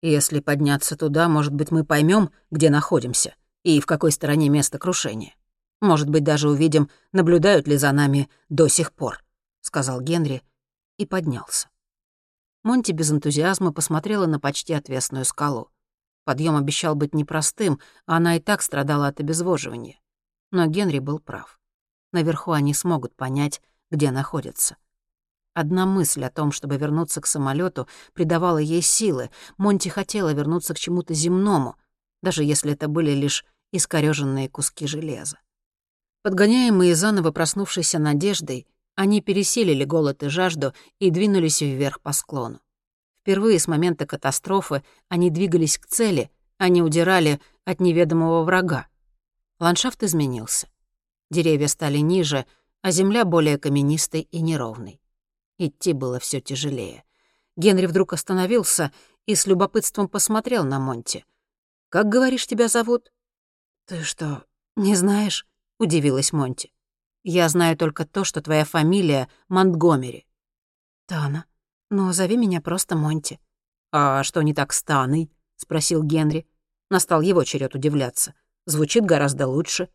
Если 0.00 0.38
подняться 0.38 0.96
туда, 0.96 1.28
может 1.28 1.52
быть, 1.52 1.72
мы 1.72 1.84
поймем, 1.84 2.30
где 2.50 2.70
находимся 2.70 3.34
и 3.64 3.80
в 3.80 3.86
какой 3.86 4.12
стороне 4.12 4.48
место 4.48 4.78
крушения. 4.78 5.34
Может 5.80 6.08
быть, 6.08 6.24
даже 6.24 6.48
увидим, 6.48 6.90
наблюдают 7.12 7.66
ли 7.66 7.76
за 7.76 7.92
нами 7.92 8.30
до 8.48 8.68
сих 8.68 8.92
пор»,— 8.92 9.24
сказал 9.60 10.00
Генри 10.00 10.42
и 10.96 11.06
поднялся. 11.06 11.68
Монти 12.62 12.92
без 12.92 13.10
энтузиазма 13.10 13.72
посмотрела 13.72 14.26
на 14.26 14.40
почти 14.40 14.74
отвесную 14.74 15.24
скалу. 15.24 15.70
Подъем 16.28 16.56
обещал 16.56 16.94
быть 16.94 17.14
непростым, 17.14 17.80
а 18.04 18.18
она 18.18 18.36
и 18.36 18.38
так 18.38 18.60
страдала 18.60 19.06
от 19.06 19.18
обезвоживания. 19.18 19.98
Но 20.50 20.66
Генри 20.66 20.98
был 20.98 21.20
прав. 21.20 21.58
Наверху 22.12 22.52
они 22.52 22.74
смогут 22.74 23.16
понять, 23.16 23.62
где 23.90 24.10
находятся. 24.10 24.76
Одна 25.54 25.86
мысль 25.86 26.22
о 26.22 26.30
том, 26.30 26.52
чтобы 26.52 26.76
вернуться 26.76 27.22
к 27.22 27.26
самолету, 27.26 27.88
придавала 28.12 28.58
ей 28.58 28.82
силы. 28.82 29.30
Монти 29.56 29.88
хотела 29.88 30.34
вернуться 30.34 30.74
к 30.74 30.78
чему-то 30.78 31.14
земному, 31.14 31.76
даже 32.20 32.44
если 32.44 32.72
это 32.72 32.88
были 32.88 33.12
лишь 33.12 33.46
искорёженные 33.72 34.50
куски 34.50 34.86
железа. 34.86 35.40
Подгоняемые 36.22 36.94
заново 36.94 37.30
проснувшейся 37.30 37.98
надеждой, 37.98 38.66
они 38.96 39.22
пересилили 39.22 39.84
голод 39.84 40.22
и 40.22 40.28
жажду 40.28 40.74
и 40.98 41.08
двинулись 41.08 41.62
вверх 41.62 42.02
по 42.02 42.12
склону. 42.12 42.60
Впервые 43.28 43.58
с 43.58 43.68
момента 43.68 44.06
катастрофы 44.06 44.82
они 45.10 45.28
двигались 45.28 45.76
к 45.76 45.84
цели, 45.84 46.30
а 46.56 46.70
не 46.70 46.80
удирали 46.80 47.42
от 47.66 47.78
неведомого 47.78 48.42
врага. 48.42 48.88
Ландшафт 49.60 50.02
изменился. 50.02 50.66
Деревья 51.30 51.66
стали 51.66 51.98
ниже, 51.98 52.46
а 52.80 52.90
земля 52.90 53.26
более 53.26 53.58
каменистой 53.58 54.22
и 54.22 54.40
неровной. 54.40 54.98
Идти 55.58 55.92
было 55.92 56.18
все 56.18 56.40
тяжелее. 56.40 57.04
Генри 57.54 57.84
вдруг 57.84 58.14
остановился 58.14 58.92
и 59.26 59.34
с 59.34 59.46
любопытством 59.46 60.08
посмотрел 60.08 60.64
на 60.64 60.78
Монти. 60.78 61.26
«Как, 61.90 62.08
говоришь, 62.08 62.46
тебя 62.46 62.68
зовут?» 62.68 63.12
«Ты 63.84 64.04
что, 64.04 64.46
не 64.74 64.94
знаешь?»— 64.94 65.46
удивилась 65.78 66.32
Монти. 66.32 66.72
«Я 67.24 67.46
знаю 67.50 67.76
только 67.76 68.06
то, 68.06 68.24
что 68.24 68.40
твоя 68.40 68.64
фамилия 68.64 69.28
Монтгомери». 69.48 70.26
«Тана. 71.04 71.44
Но 71.90 72.12
зови 72.12 72.36
меня 72.36 72.60
просто 72.60 72.96
Монти». 72.96 73.40
«А 73.90 74.22
что 74.22 74.42
не 74.42 74.54
так 74.54 74.72
с 74.72 74.82
Таной?»— 74.82 75.30
спросил 75.56 76.02
Генри. 76.02 76.46
Настал 76.90 77.20
его 77.20 77.44
черед 77.44 77.74
удивляться. 77.74 78.34
Звучит 78.66 79.04
гораздо 79.04 79.46
лучше. 79.46 79.88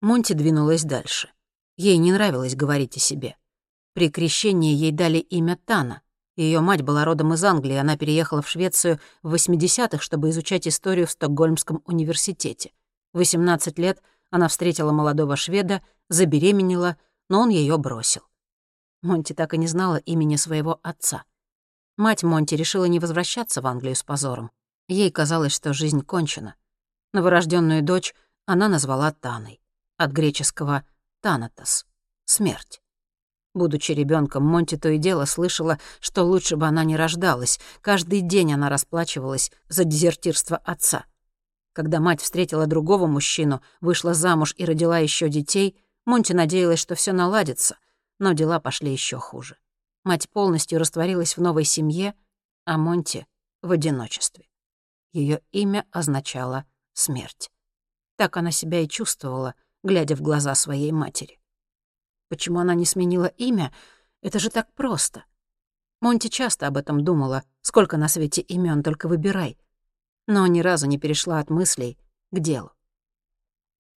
Монти 0.00 0.32
двинулась 0.32 0.84
дальше. 0.84 1.30
Ей 1.76 1.96
не 1.96 2.12
нравилось 2.12 2.56
говорить 2.56 2.96
о 2.96 3.00
себе. 3.00 3.36
При 3.94 4.10
крещении 4.10 4.74
ей 4.74 4.90
дали 4.92 5.18
имя 5.18 5.58
Тана. 5.64 6.02
Ее 6.36 6.60
мать 6.60 6.82
была 6.82 7.04
родом 7.04 7.32
из 7.34 7.44
Англии, 7.44 7.76
она 7.76 7.96
переехала 7.96 8.42
в 8.42 8.48
Швецию 8.48 8.98
в 9.22 9.34
80-х, 9.34 9.98
чтобы 10.02 10.30
изучать 10.30 10.66
историю 10.66 11.06
в 11.06 11.12
Стокгольмском 11.12 11.82
университете. 11.84 12.72
В 13.12 13.18
18 13.18 13.78
лет 13.78 14.02
она 14.30 14.48
встретила 14.48 14.90
молодого 14.90 15.36
шведа, 15.36 15.80
забеременела, 16.08 16.96
но 17.28 17.40
он 17.40 17.50
ее 17.50 17.78
бросил. 17.78 18.22
Монти 19.04 19.34
так 19.34 19.54
и 19.54 19.58
не 19.58 19.68
знала 19.68 19.96
имени 19.96 20.36
своего 20.36 20.80
отца. 20.82 21.24
Мать 21.96 22.24
Монти 22.24 22.54
решила 22.54 22.86
не 22.86 22.98
возвращаться 22.98 23.62
в 23.62 23.66
Англию 23.66 23.94
с 23.94 24.02
позором. 24.02 24.50
Ей 24.88 25.10
казалось, 25.10 25.54
что 25.54 25.72
жизнь 25.72 26.00
кончена. 26.00 26.56
Новорожденную 27.12 27.82
дочь 27.82 28.14
она 28.46 28.68
назвала 28.68 29.12
Таной, 29.12 29.60
от 29.96 30.10
греческого 30.10 30.84
«танатос»— 31.20 31.86
смерть. 32.24 32.80
Будучи 33.54 33.92
ребенком, 33.92 34.44
Монти 34.44 34.76
то 34.76 34.88
и 34.88 34.98
дело 34.98 35.26
слышала, 35.26 35.78
что 36.00 36.24
лучше 36.24 36.56
бы 36.56 36.66
она 36.66 36.82
не 36.82 36.96
рождалась. 36.96 37.60
Каждый 37.82 38.20
день 38.20 38.52
она 38.52 38.68
расплачивалась 38.68 39.52
за 39.68 39.84
дезертирство 39.84 40.56
отца. 40.56 41.04
Когда 41.72 42.00
мать 42.00 42.20
встретила 42.20 42.66
другого 42.66 43.06
мужчину, 43.06 43.62
вышла 43.80 44.14
замуж 44.14 44.54
и 44.56 44.64
родила 44.64 44.98
еще 44.98 45.28
детей, 45.28 45.76
Монти 46.04 46.32
надеялась, 46.32 46.80
что 46.80 46.96
все 46.96 47.12
наладится, 47.12 47.76
но 48.18 48.32
дела 48.32 48.60
пошли 48.60 48.92
еще 48.92 49.18
хуже. 49.18 49.56
Мать 50.04 50.28
полностью 50.28 50.78
растворилась 50.78 51.36
в 51.36 51.40
новой 51.40 51.64
семье, 51.64 52.14
а 52.64 52.76
Монти— 52.76 53.26
в 53.62 53.70
одиночестве. 53.70 54.48
Ее 55.12 55.42
имя 55.52 55.86
означало 55.90 56.66
«смерть». 56.92 57.50
Так 58.16 58.36
она 58.36 58.50
себя 58.50 58.80
и 58.80 58.88
чувствовала, 58.88 59.54
глядя 59.82 60.16
в 60.16 60.20
глаза 60.20 60.54
своей 60.54 60.92
матери. 60.92 61.40
Почему 62.28 62.58
она 62.58 62.74
не 62.74 62.84
сменила 62.84 63.26
имя? 63.26 63.72
Это 64.22 64.38
же 64.38 64.50
так 64.50 64.72
просто. 64.74 65.24
Монти 66.00 66.28
часто 66.28 66.66
об 66.66 66.76
этом 66.76 67.04
думала. 67.04 67.44
Сколько 67.62 67.96
на 67.96 68.08
свете 68.08 68.42
имен, 68.42 68.82
только 68.82 69.08
выбирай. 69.08 69.58
Но 70.26 70.46
ни 70.46 70.60
разу 70.60 70.86
не 70.86 70.98
перешла 70.98 71.38
от 71.38 71.50
мыслей 71.50 71.98
к 72.30 72.38
делу. 72.40 72.72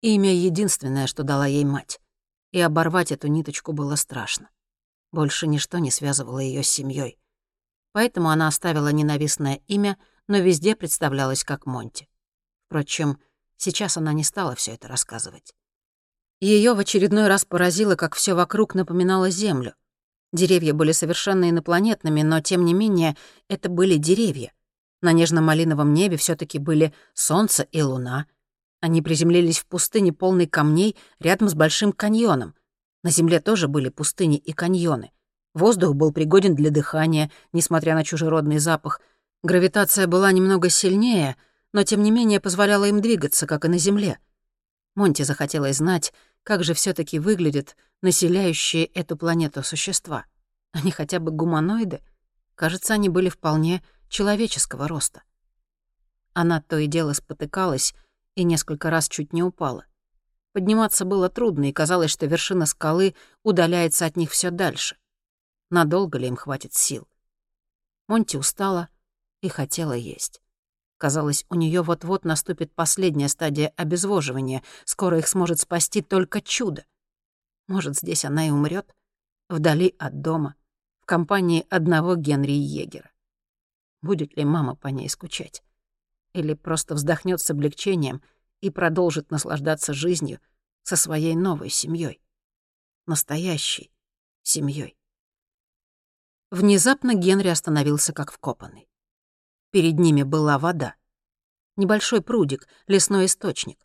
Имя— 0.01 0.33
единственное, 0.33 1.07
что 1.07 1.23
дала 1.23 1.47
ей 1.47 1.65
мать. 1.65 1.99
И 2.51 2.59
оборвать 2.59 3.11
эту 3.11 3.27
ниточку 3.27 3.73
было 3.73 3.95
страшно. 3.95 4.49
Больше 5.11 5.47
ничто 5.47 5.77
не 5.77 5.91
связывало 5.91 6.39
ее 6.39 6.63
с 6.63 6.69
семьей. 6.69 7.19
Поэтому 7.91 8.29
она 8.29 8.47
оставила 8.47 8.89
ненавистное 8.91 9.61
имя, 9.67 9.97
но 10.27 10.37
везде 10.37 10.75
представлялась 10.75 11.43
как 11.43 11.65
Монти. 11.65 12.09
Впрочем, 12.65 13.19
сейчас 13.57 13.97
она 13.97 14.11
не 14.13 14.23
стала 14.23 14.55
все 14.55 14.73
это 14.73 14.87
рассказывать. 14.87 15.53
Ее 16.41 16.73
в 16.73 16.79
очередной 16.79 17.27
раз 17.27 17.45
поразило, 17.45 17.95
как 17.95 18.15
все 18.15 18.33
вокруг 18.33 18.75
напоминало 18.75 19.29
Землю. 19.29 19.73
Деревья 20.33 20.73
были 20.73 20.91
совершенно 20.91 21.49
инопланетными, 21.49 22.21
но, 22.21 22.41
тем 22.41 22.65
не 22.65 22.73
менее, 22.73 23.15
это 23.47 23.69
были 23.69 23.95
деревья. 23.95 24.51
На 25.01 25.13
нежно-малиновом 25.13 25.93
небе 25.93 26.17
все 26.17 26.35
таки 26.35 26.59
были 26.59 26.93
солнце 27.13 27.63
и 27.71 27.81
луна. 27.81 28.25
Они 28.85 29.01
приземлились 29.01 29.57
в 29.57 29.65
пустыне 29.65 30.13
полной 30.13 30.45
камней 30.45 30.95
рядом 31.19 31.49
с 31.49 31.55
Большим 31.55 31.91
каньоном. 31.91 32.53
На 33.01 33.09
земле 33.09 33.39
тоже 33.39 33.67
были 33.67 33.89
пустыни 33.89 34.37
и 34.37 34.53
каньоны. 34.53 35.11
Воздух 35.55 35.95
был 35.95 36.13
пригоден 36.13 36.53
для 36.53 36.69
дыхания, 36.69 37.31
несмотря 37.51 37.95
на 37.95 38.03
чужеродный 38.03 38.59
запах. 38.59 39.01
Гравитация 39.41 40.05
была 40.05 40.31
немного 40.31 40.69
сильнее, 40.69 41.35
но 41.73 41.81
тем 41.81 42.03
не 42.03 42.11
менее 42.11 42.39
позволяла 42.39 42.85
им 42.85 43.01
двигаться, 43.01 43.47
как 43.47 43.65
и 43.65 43.69
на 43.69 43.79
Земле. 43.79 44.19
Монти 44.93 45.23
захотелось 45.23 45.77
знать, 45.77 46.13
как 46.43 46.63
же 46.63 46.75
все 46.75 46.93
таки 46.93 47.17
выглядят 47.17 47.75
населяющие 48.03 48.85
эту 48.85 49.17
планету 49.17 49.63
существа. 49.63 50.25
Они 50.73 50.91
хотя 50.91 51.19
бы 51.19 51.31
гуманоиды? 51.31 52.03
Кажется, 52.53 52.93
они 52.93 53.09
были 53.09 53.29
вполне 53.29 53.83
человеческого 54.09 54.87
роста. 54.87 55.23
Она 56.33 56.61
то 56.61 56.77
и 56.77 56.85
дело 56.85 57.13
спотыкалась 57.13 57.95
и 58.35 58.43
несколько 58.43 58.89
раз 58.89 59.09
чуть 59.09 59.33
не 59.33 59.43
упала. 59.43 59.85
Подниматься 60.53 61.03
было 61.03 61.27
трудно, 61.29 61.69
и 61.69 61.73
казалось, 61.73 62.11
что 62.11 62.27
вершина 62.27 62.65
скалы 62.65 63.15
удаляется 63.43 64.05
от 64.05 64.15
них 64.15 64.31
все 64.31 64.51
дальше. 64.51 64.97
Надолго 65.69 66.17
ли 66.17 66.27
им 66.27 66.35
хватит 66.35 66.73
сил? 66.73 67.07
Монти 68.07 68.37
устала 68.37 68.89
и 69.41 69.49
хотела 69.49 69.93
есть. 69.93 70.41
Казалось, 70.97 71.45
у 71.49 71.55
нее 71.55 71.81
вот-вот 71.81 72.23
наступит 72.23 72.73
последняя 72.73 73.27
стадия 73.27 73.73
обезвоживания. 73.75 74.63
Скоро 74.85 75.19
их 75.19 75.27
сможет 75.27 75.59
спасти 75.59 76.01
только 76.01 76.41
чудо. 76.41 76.85
Может, 77.67 77.97
здесь 77.97 78.23
она 78.23 78.47
и 78.47 78.51
умрет, 78.51 78.95
вдали 79.49 79.93
от 79.99 80.21
дома, 80.21 80.55
в 81.01 81.05
компании 81.05 81.65
одного 81.69 82.15
Генри 82.15 82.53
Егера. 82.53 83.11
Будет 84.01 84.37
ли 84.37 84.45
мама 84.45 84.75
по 84.75 84.87
ней 84.87 85.09
скучать? 85.09 85.64
Или 86.35 86.53
просто 86.53 86.95
вздохнет 86.95 87.39
с 87.39 87.49
облегчением 87.49 88.21
и 88.59 88.69
продолжит 88.69 89.31
наслаждаться 89.31 89.93
жизнью 89.93 90.41
со 90.83 90.97
своей 90.97 91.33
новой 91.33 91.69
семьей, 91.69 92.21
Настоящей 93.07 93.89
семьей. 94.41 94.97
Внезапно 96.51 97.13
Генри 97.13 97.47
остановился 97.47 98.11
как 98.11 98.33
вкопанный. 98.33 98.89
Перед 99.71 99.97
ними 99.97 100.23
была 100.23 100.59
вода. 100.59 100.95
Небольшой 101.77 102.21
прудик, 102.21 102.67
лесной 102.87 103.27
источник. 103.27 103.79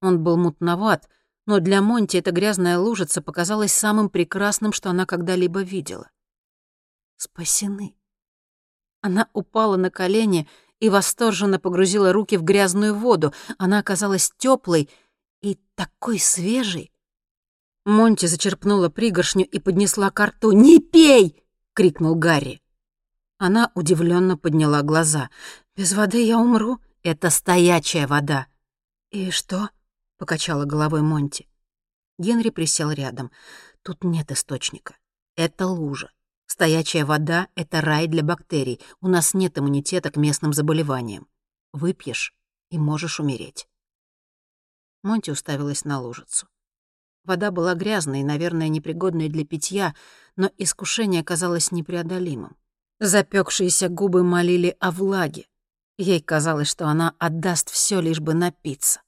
Он 0.00 0.22
был 0.22 0.36
мутноват, 0.36 1.08
но 1.46 1.58
для 1.58 1.82
Монти 1.82 2.16
эта 2.16 2.30
грязная 2.30 2.78
лужица 2.78 3.20
показалась 3.22 3.72
самым 3.72 4.08
прекрасным, 4.08 4.72
что 4.72 4.88
она 4.90 5.04
когда-либо 5.04 5.62
видела. 5.62 6.12
Спасены. 7.16 7.96
Она 9.00 9.28
упала 9.32 9.76
на 9.76 9.90
колени 9.90 10.48
и 10.82 10.88
восторженно 10.88 11.60
погрузила 11.60 12.12
руки 12.12 12.36
в 12.36 12.42
грязную 12.42 12.92
воду. 12.92 13.32
Она 13.56 13.78
оказалась 13.78 14.32
теплой 14.36 14.90
и 15.40 15.56
такой 15.76 16.18
свежей. 16.18 16.90
Монти 17.84 18.26
зачерпнула 18.26 18.88
пригоршню 18.88 19.44
и 19.44 19.60
поднесла 19.60 20.10
к 20.10 20.26
рту. 20.26 20.50
«Не 20.50 20.80
пей!»— 20.80 21.40
крикнул 21.74 22.16
Гарри. 22.16 22.60
Она 23.38 23.70
удивленно 23.76 24.36
подняла 24.36 24.82
глаза. 24.82 25.30
«Без 25.76 25.92
воды 25.92 26.26
я 26.26 26.36
умру. 26.36 26.80
Это 27.04 27.30
стоячая 27.30 28.08
вода». 28.08 28.48
«И 29.12 29.30
что?»— 29.30 29.70
покачала 30.18 30.64
головой 30.64 31.02
Монти. 31.02 31.46
Генри 32.18 32.50
присел 32.50 32.90
рядом. 32.90 33.30
«Тут 33.82 34.02
нет 34.02 34.32
источника. 34.32 34.96
Это 35.36 35.68
лужа. 35.68 36.10
Стоячая 36.52 37.06
вода— 37.06 37.48
это 37.54 37.80
рай 37.80 38.06
для 38.08 38.22
бактерий. 38.22 38.78
У 39.00 39.08
нас 39.08 39.32
нет 39.32 39.56
иммунитета 39.56 40.10
к 40.10 40.18
местным 40.18 40.52
заболеваниям. 40.52 41.26
Выпьешь 41.72 42.34
и 42.68 42.76
можешь 42.76 43.20
умереть». 43.20 43.66
Монти 45.02 45.30
уставилась 45.30 45.86
на 45.86 45.98
лужицу. 45.98 46.46
Вода 47.24 47.50
была 47.52 47.72
грязной 47.72 48.20
и, 48.20 48.24
наверное, 48.24 48.68
непригодной 48.68 49.30
для 49.30 49.46
питья, 49.46 49.94
но 50.36 50.50
искушение 50.58 51.24
казалось 51.24 51.72
непреодолимым. 51.72 52.54
Запекшиеся 53.00 53.88
губы 53.88 54.22
молили 54.22 54.76
о 54.78 54.90
влаге. 54.90 55.46
Ей 55.96 56.20
казалось, 56.20 56.68
что 56.68 56.86
она 56.86 57.14
отдаст 57.18 57.70
все, 57.70 57.98
лишь 58.00 58.20
бы 58.20 58.34
напиться. 58.34 59.00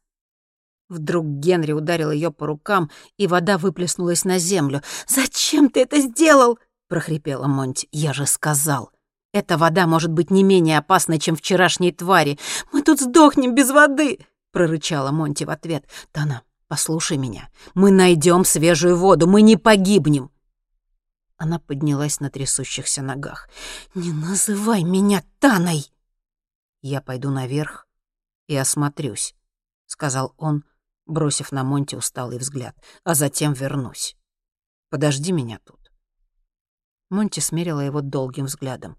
Вдруг 0.88 1.26
Генри 1.26 1.72
ударил 1.72 2.11
ее 2.11 2.30
по 2.33 2.46
рукам, 2.46 2.90
и 3.18 3.26
вода 3.26 3.59
выплеснулась 3.59 4.24
на 4.24 4.38
землю. 4.38 4.80
«Зачем 5.07 5.68
ты 5.68 5.80
это 5.80 6.00
сделал?»— 6.00 6.59
прохрипела 6.94 7.48
Монти. 7.48 7.88
«Я 7.90 8.12
же 8.12 8.24
сказал. 8.24 8.92
Эта 9.33 9.59
вода 9.59 9.88
может 9.88 10.12
быть 10.12 10.30
не 10.30 10.44
менее 10.44 10.78
опасной, 10.78 11.18
чем 11.18 11.35
вчерашние 11.35 11.90
твари. 11.92 12.38
Мы 12.70 12.83
тут 12.83 13.00
сдохнем 13.00 13.52
без 13.52 13.72
воды!»— 13.72 14.20
прорычала 14.52 15.11
Монти 15.11 15.42
в 15.42 15.50
ответ. 15.50 15.87
«Тана, 16.12 16.42
послушай 16.68 17.16
меня. 17.16 17.48
Мы 17.74 17.90
найдем 17.90 18.44
свежую 18.44 18.96
воду, 18.96 19.26
мы 19.26 19.42
не 19.42 19.57
погибнем. 19.57 20.30
Она 21.37 21.59
поднялась 21.59 22.20
на 22.20 22.30
трясущихся 22.30 23.02
ногах. 23.02 23.48
«Не 23.96 24.12
называй 24.12 24.85
меня 24.85 25.24
Таной!» 25.40 25.90
«Я 26.80 27.00
пойду 27.00 27.30
наверх 27.30 27.88
и 28.46 28.54
осмотрюсь»,— 28.54 29.35
сказал 29.87 30.33
он, 30.38 30.62
бросив 31.07 31.50
на 31.50 31.64
Монте 31.64 31.96
усталый 31.96 32.38
взгляд, 32.38 32.76
«а 33.02 33.14
затем 33.14 33.52
вернусь. 33.52 34.16
Подожди 34.90 35.33
меня 35.33 35.59
тут». 35.64 35.83
Монти 37.14 37.40
смерила 37.40 37.81
его 37.81 38.00
долгим 38.00 38.44
взглядом. 38.44 38.98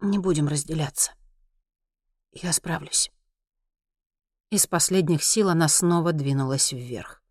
«Не 0.00 0.18
будем 0.18 0.48
разделяться. 0.48 1.12
Я 2.32 2.52
справлюсь». 2.52 3.10
Из 4.50 4.66
последних 4.66 5.22
сил 5.22 5.48
она 5.48 5.68
снова 5.68 6.12
двинулась 6.12 6.72
вверх. 6.72 7.22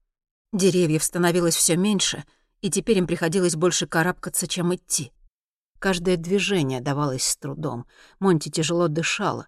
Деревьев 0.53 1.03
становилось 1.03 1.55
все 1.55 1.75
меньше— 1.75 2.23
и 2.61 2.69
теперь 2.69 2.99
им 2.99 3.07
приходилось 3.07 3.55
больше 3.55 3.87
карабкаться, 3.87 4.47
чем 4.47 4.73
идти. 4.73 5.11
Каждое 5.79 6.15
движение 6.15 6.79
давалось 6.79 7.23
с 7.23 7.35
трудом. 7.35 7.87
Монти 8.19 8.49
тяжело 8.49 8.87
дышала. 8.87 9.47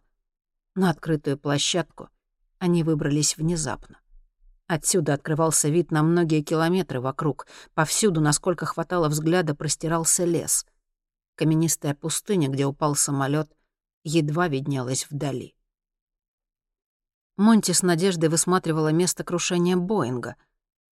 На 0.76 0.90
открытую 0.90 1.38
площадку 1.38 2.10
они 2.58 2.84
выбрались 2.84 3.38
внезапно. 3.38 4.00
Отсюда 4.68 5.14
открывался 5.14 5.70
вид 5.70 5.92
на 5.92 6.04
многие 6.04 6.42
километры 6.42 7.02
вокруг. 7.02 7.48
Повсюду, 7.74 8.22
насколько 8.22 8.66
хватало 8.66 9.10
взгляда, 9.10 9.56
простирался 9.56 10.24
лес. 10.24 10.66
Каменистая 11.36 11.96
пустыня, 11.96 12.48
где 12.48 12.66
упал 12.66 12.96
самолет, 12.96 13.52
едва 14.04 14.48
виднелась 14.48 15.08
вдали. 15.10 15.56
Монти 17.36 17.72
с 17.72 17.82
надеждой 17.82 18.30
высматривала 18.30 18.90
место 18.90 19.24
крушения 19.24 19.76
Боинга, 19.76 20.36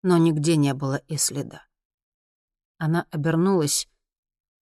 но 0.02 0.18
нигде 0.18 0.56
не 0.56 0.74
было 0.74 0.96
и 1.08 1.18
следа. 1.18 1.64
Она 2.80 3.06
обернулась 3.12 3.88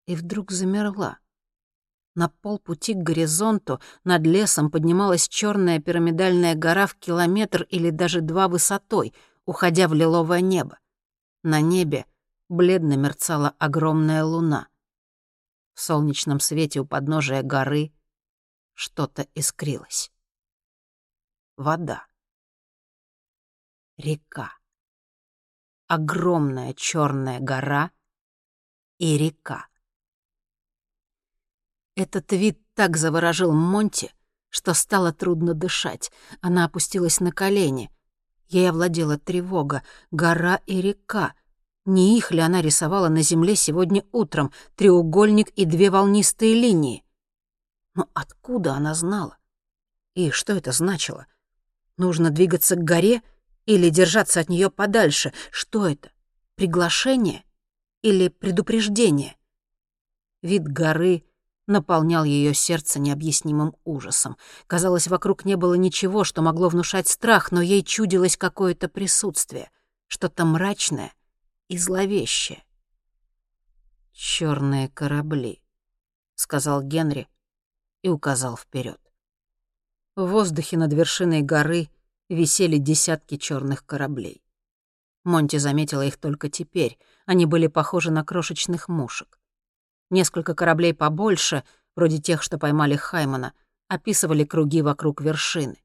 и 0.08 0.16
вдруг 0.16 0.52
замерла. 0.52 1.20
На 2.16 2.30
полпути 2.30 2.94
к 2.94 2.98
горизонту 2.98 3.80
над 4.04 4.24
лесом 4.24 4.72
поднималась 4.72 5.28
черная 5.28 5.80
пирамидальная 5.80 6.56
гора 6.56 6.88
в 6.88 6.96
километр 6.96 7.64
или 7.64 7.90
даже 7.92 8.22
два 8.22 8.48
высотой, 8.48 9.14
уходя 9.46 9.88
в 9.88 9.94
лиловое 9.94 10.42
небо. 10.42 10.80
На 11.44 11.62
небе 11.62 12.06
бледно 12.50 12.98
мерцала 12.98 13.56
огромная 13.60 14.24
луна. 14.24 14.68
В 15.74 15.82
солнечном 15.82 16.40
свете 16.40 16.82
у 16.82 16.86
подножия 16.86 17.42
горы 17.44 17.94
что-то 18.74 19.28
искрилось. 19.34 20.12
Вода. 21.56 22.06
Река. 23.98 24.54
Огромная 25.88 26.74
черная 26.74 27.40
гора— 27.40 27.92
и 29.00 29.18
река. 29.18 29.68
Этот 32.00 32.32
вид 32.32 32.58
так 32.76 32.96
заворожил 32.96 33.52
Монти, 33.52 34.14
что 34.48 34.74
стало 34.74 35.12
трудно 35.12 35.54
дышать. 35.54 36.14
Она 36.40 36.64
опустилась 36.64 37.20
на 37.20 37.34
колени. 37.34 37.92
Ей 38.48 38.70
овладела 38.70 39.18
тревога. 39.18 39.84
Гора 40.10 40.62
и 40.66 40.80
река. 40.80 41.34
Не 41.84 42.18
их 42.18 42.32
ли 42.32 42.40
она 42.40 42.62
рисовала 42.62 43.10
на 43.10 43.22
земле 43.22 43.58
сегодня 43.58 44.06
утром? 44.14 44.54
Треугольник 44.78 45.50
и 45.50 45.66
две 45.66 45.90
волнистые 45.90 46.54
линии. 46.54 47.04
Но 47.96 48.08
откуда 48.14 48.76
она 48.76 48.94
знала? 48.94 49.38
И 50.16 50.32
что 50.32 50.54
это 50.54 50.72
значило? 50.72 51.28
Нужно 51.98 52.30
двигаться 52.30 52.78
к 52.78 52.80
горе 52.80 53.22
или 53.66 53.90
держаться 53.90 54.40
от 54.40 54.48
нее 54.48 54.70
подальше? 54.70 55.34
Что 55.52 55.86
это? 55.86 56.12
Приглашение? 56.56 57.44
или 58.02 58.30
предупреждение. 58.30 59.36
Вид 60.42 60.64
горы 60.64 61.26
наполнял 61.70 62.24
ее 62.24 62.54
сердце 62.54 63.00
необъяснимым 63.00 63.76
ужасом. 63.86 64.36
Казалось, 64.68 65.08
вокруг 65.08 65.46
не 65.46 65.56
было 65.56 65.76
ничего, 65.76 66.24
что 66.24 66.42
могло 66.42 66.68
внушать 66.68 67.08
страх, 67.08 67.52
но 67.52 67.62
ей 67.62 67.84
чудилось 67.84 68.36
какое-то 68.36 68.90
присутствие, 68.90 69.72
что-то 70.08 70.44
мрачное 70.44 71.14
и 71.70 71.78
зловещее. 71.78 72.64
Черные 74.12 74.90
корабли»,— 74.90 75.62
сказал 76.36 76.82
Генри 76.82 77.30
и 78.02 78.10
указал 78.10 78.58
вперед. 78.58 79.00
В 80.16 80.26
воздухе 80.26 80.78
над 80.78 80.92
вершиной 80.92 81.42
горы 81.42 81.90
висели 82.28 82.78
десятки 82.78 83.38
черных 83.38 83.86
кораблей. 83.86 84.44
Монти 85.24 85.58
заметила 85.58 86.06
их 86.06 86.18
только 86.18 86.50
теперь. 86.50 86.98
Они 87.26 87.46
были 87.46 87.68
похожи 87.68 88.12
на 88.12 88.26
крошечных 88.26 88.88
мушек. 88.88 89.39
Несколько 90.10 90.56
кораблей 90.56 90.94
побольше, 90.94 91.64
вроде 91.96 92.20
тех, 92.20 92.42
что 92.42 92.58
поймали 92.58 92.96
Хаймана, 92.96 93.54
описывали 93.88 94.44
круги 94.44 94.82
вокруг 94.82 95.22
вершины. 95.22 95.84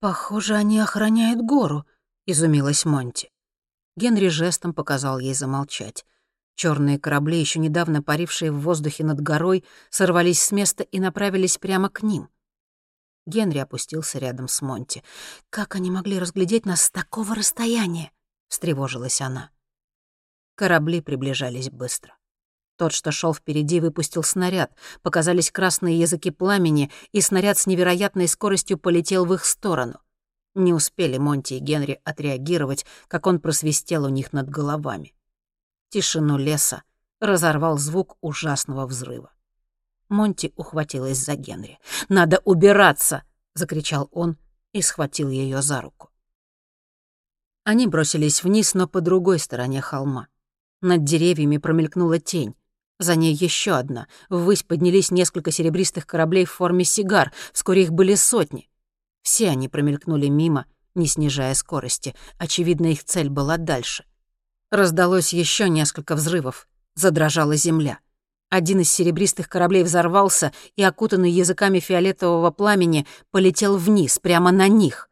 «Похоже, 0.00 0.54
они 0.54 0.80
охраняют 0.80 1.40
гору»,— 1.40 1.86
изумилась 2.26 2.84
Монти. 2.84 3.30
Генри 3.96 4.28
жестом 4.28 4.74
показал 4.74 5.18
ей 5.18 5.34
замолчать. 5.34 6.04
Черные 6.54 6.98
корабли, 6.98 7.38
еще 7.38 7.58
недавно 7.58 8.02
парившие 8.02 8.50
в 8.50 8.60
воздухе 8.60 9.04
над 9.04 9.20
горой, 9.20 9.64
сорвались 9.90 10.42
с 10.42 10.52
места 10.52 10.82
и 10.82 10.98
направились 11.00 11.58
прямо 11.58 11.88
к 11.88 12.02
ним. 12.02 12.28
Генри 13.26 13.58
опустился 13.58 14.18
рядом 14.18 14.48
с 14.48 14.60
Монти. 14.62 15.04
«Как 15.50 15.76
они 15.76 15.90
могли 15.90 16.18
разглядеть 16.18 16.66
нас 16.66 16.82
с 16.82 16.90
такого 16.90 17.34
расстояния?»— 17.34 18.10
встревожилась 18.48 19.20
она. 19.20 19.50
Корабли 20.56 21.00
приближались 21.00 21.70
быстро. 21.70 22.16
Тот, 22.76 22.92
что 22.92 23.12
шел 23.12 23.34
впереди, 23.34 23.80
выпустил 23.80 24.22
снаряд. 24.22 24.72
Показались 25.02 25.50
красные 25.50 25.98
языки 25.98 26.30
пламени, 26.30 26.90
и 27.12 27.20
снаряд 27.20 27.58
с 27.58 27.66
невероятной 27.66 28.28
скоростью 28.28 28.78
полетел 28.78 29.24
в 29.24 29.34
их 29.34 29.44
сторону. 29.44 30.00
Не 30.54 30.72
успели 30.72 31.18
Монти 31.18 31.54
и 31.54 31.58
Генри 31.58 32.00
отреагировать, 32.04 32.84
как 33.08 33.26
он 33.26 33.40
просвистел 33.40 34.04
у 34.04 34.08
них 34.08 34.32
над 34.32 34.48
головами. 34.50 35.14
Тишину 35.90 36.36
леса 36.36 36.82
разорвал 37.20 37.78
звук 37.78 38.16
ужасного 38.20 38.86
взрыва. 38.86 39.32
Монти 40.08 40.52
ухватилась 40.56 41.18
за 41.18 41.36
Генри. 41.36 41.78
«Надо 42.08 42.40
убираться!»— 42.44 43.22
закричал 43.54 44.08
он 44.12 44.36
и 44.72 44.82
схватил 44.82 45.30
ее 45.30 45.62
за 45.62 45.80
руку. 45.80 46.10
Они 47.64 47.86
бросились 47.86 48.42
вниз, 48.42 48.74
но 48.74 48.88
по 48.88 49.00
другой 49.00 49.38
стороне 49.38 49.80
холма. 49.80 50.26
Над 50.80 51.04
деревьями 51.04 51.58
промелькнула 51.58 52.18
тень. 52.18 52.54
За 53.02 53.16
ней 53.16 53.34
еще 53.34 53.72
одна. 53.72 54.06
Ввысь 54.28 54.62
поднялись 54.62 55.10
несколько 55.10 55.50
серебристых 55.50 56.06
кораблей 56.06 56.44
в 56.44 56.52
форме 56.52 56.84
сигар. 56.84 57.32
Вскоре 57.52 57.82
их 57.82 57.90
были 57.90 58.14
сотни. 58.14 58.68
Все 59.22 59.48
они 59.48 59.68
промелькнули 59.68 60.28
мимо, 60.28 60.66
не 60.94 61.08
снижая 61.08 61.52
скорости. 61.54 62.14
Очевидно, 62.38 62.86
их 62.86 63.02
цель 63.02 63.28
была 63.28 63.56
дальше. 63.56 64.04
Раздалось 64.70 65.32
еще 65.32 65.68
несколько 65.68 66.14
взрывов. 66.14 66.68
Задрожала 66.94 67.56
земля. 67.56 67.98
Один 68.50 68.78
из 68.78 68.92
серебристых 68.92 69.48
кораблей 69.48 69.82
взорвался 69.82 70.52
и, 70.76 70.84
окутанный 70.84 71.32
языками 71.32 71.80
фиолетового 71.80 72.52
пламени, 72.52 73.04
полетел 73.32 73.78
вниз, 73.78 74.20
прямо 74.20 74.52
на 74.52 74.68
них. 74.68 75.10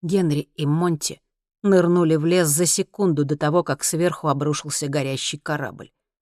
Генри 0.00 0.48
и 0.54 0.64
Монти 0.64 1.20
нырнули 1.62 2.16
в 2.16 2.24
лес 2.24 2.48
за 2.48 2.64
секунду 2.64 3.26
до 3.26 3.36
того, 3.36 3.62
как 3.62 3.84
сверху 3.84 4.28
обрушился 4.28 4.88
горящий 4.88 5.36
корабль. 5.36 5.90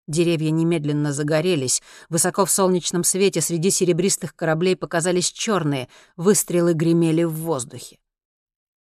Деревья 0.06 0.50
немедленно 0.50 1.12
загорелись. 1.12 1.82
Высоко 2.08 2.44
в 2.44 2.50
солнечном 2.50 3.02
свете 3.02 3.40
среди 3.40 3.70
серебристых 3.70 4.36
кораблей 4.36 4.76
показались 4.76 5.32
черные, 5.32 5.88
выстрелы 6.16 6.74
гремели 6.74 7.24
в 7.24 7.32
воздухе. 7.32 7.98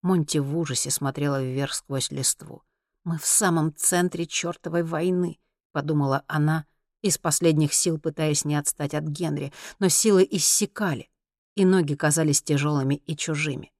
Монти 0.02 0.38
в 0.38 0.56
ужасе 0.58 0.90
смотрела 0.90 1.42
вверх 1.42 1.74
сквозь 1.74 2.10
листву. 2.10 2.62
«Мы 3.04 3.18
в 3.18 3.26
самом 3.26 3.74
центре 3.74 4.26
чертовой 4.26 4.82
войны»,— 4.82 5.38
подумала 5.72 6.24
она, 6.26 6.66
из 7.02 7.18
последних 7.18 7.72
сил 7.72 7.98
пытаясь 7.98 8.44
не 8.44 8.56
отстать 8.56 8.94
от 8.94 9.04
Генри, 9.04 9.52
но 9.78 9.88
силы 9.88 10.26
иссякали, 10.28 11.08
и 11.54 11.64
ноги 11.64 11.94
казались 11.94 12.42
тяжелыми 12.42 12.96
и 13.06 13.16
чужими. 13.16 13.72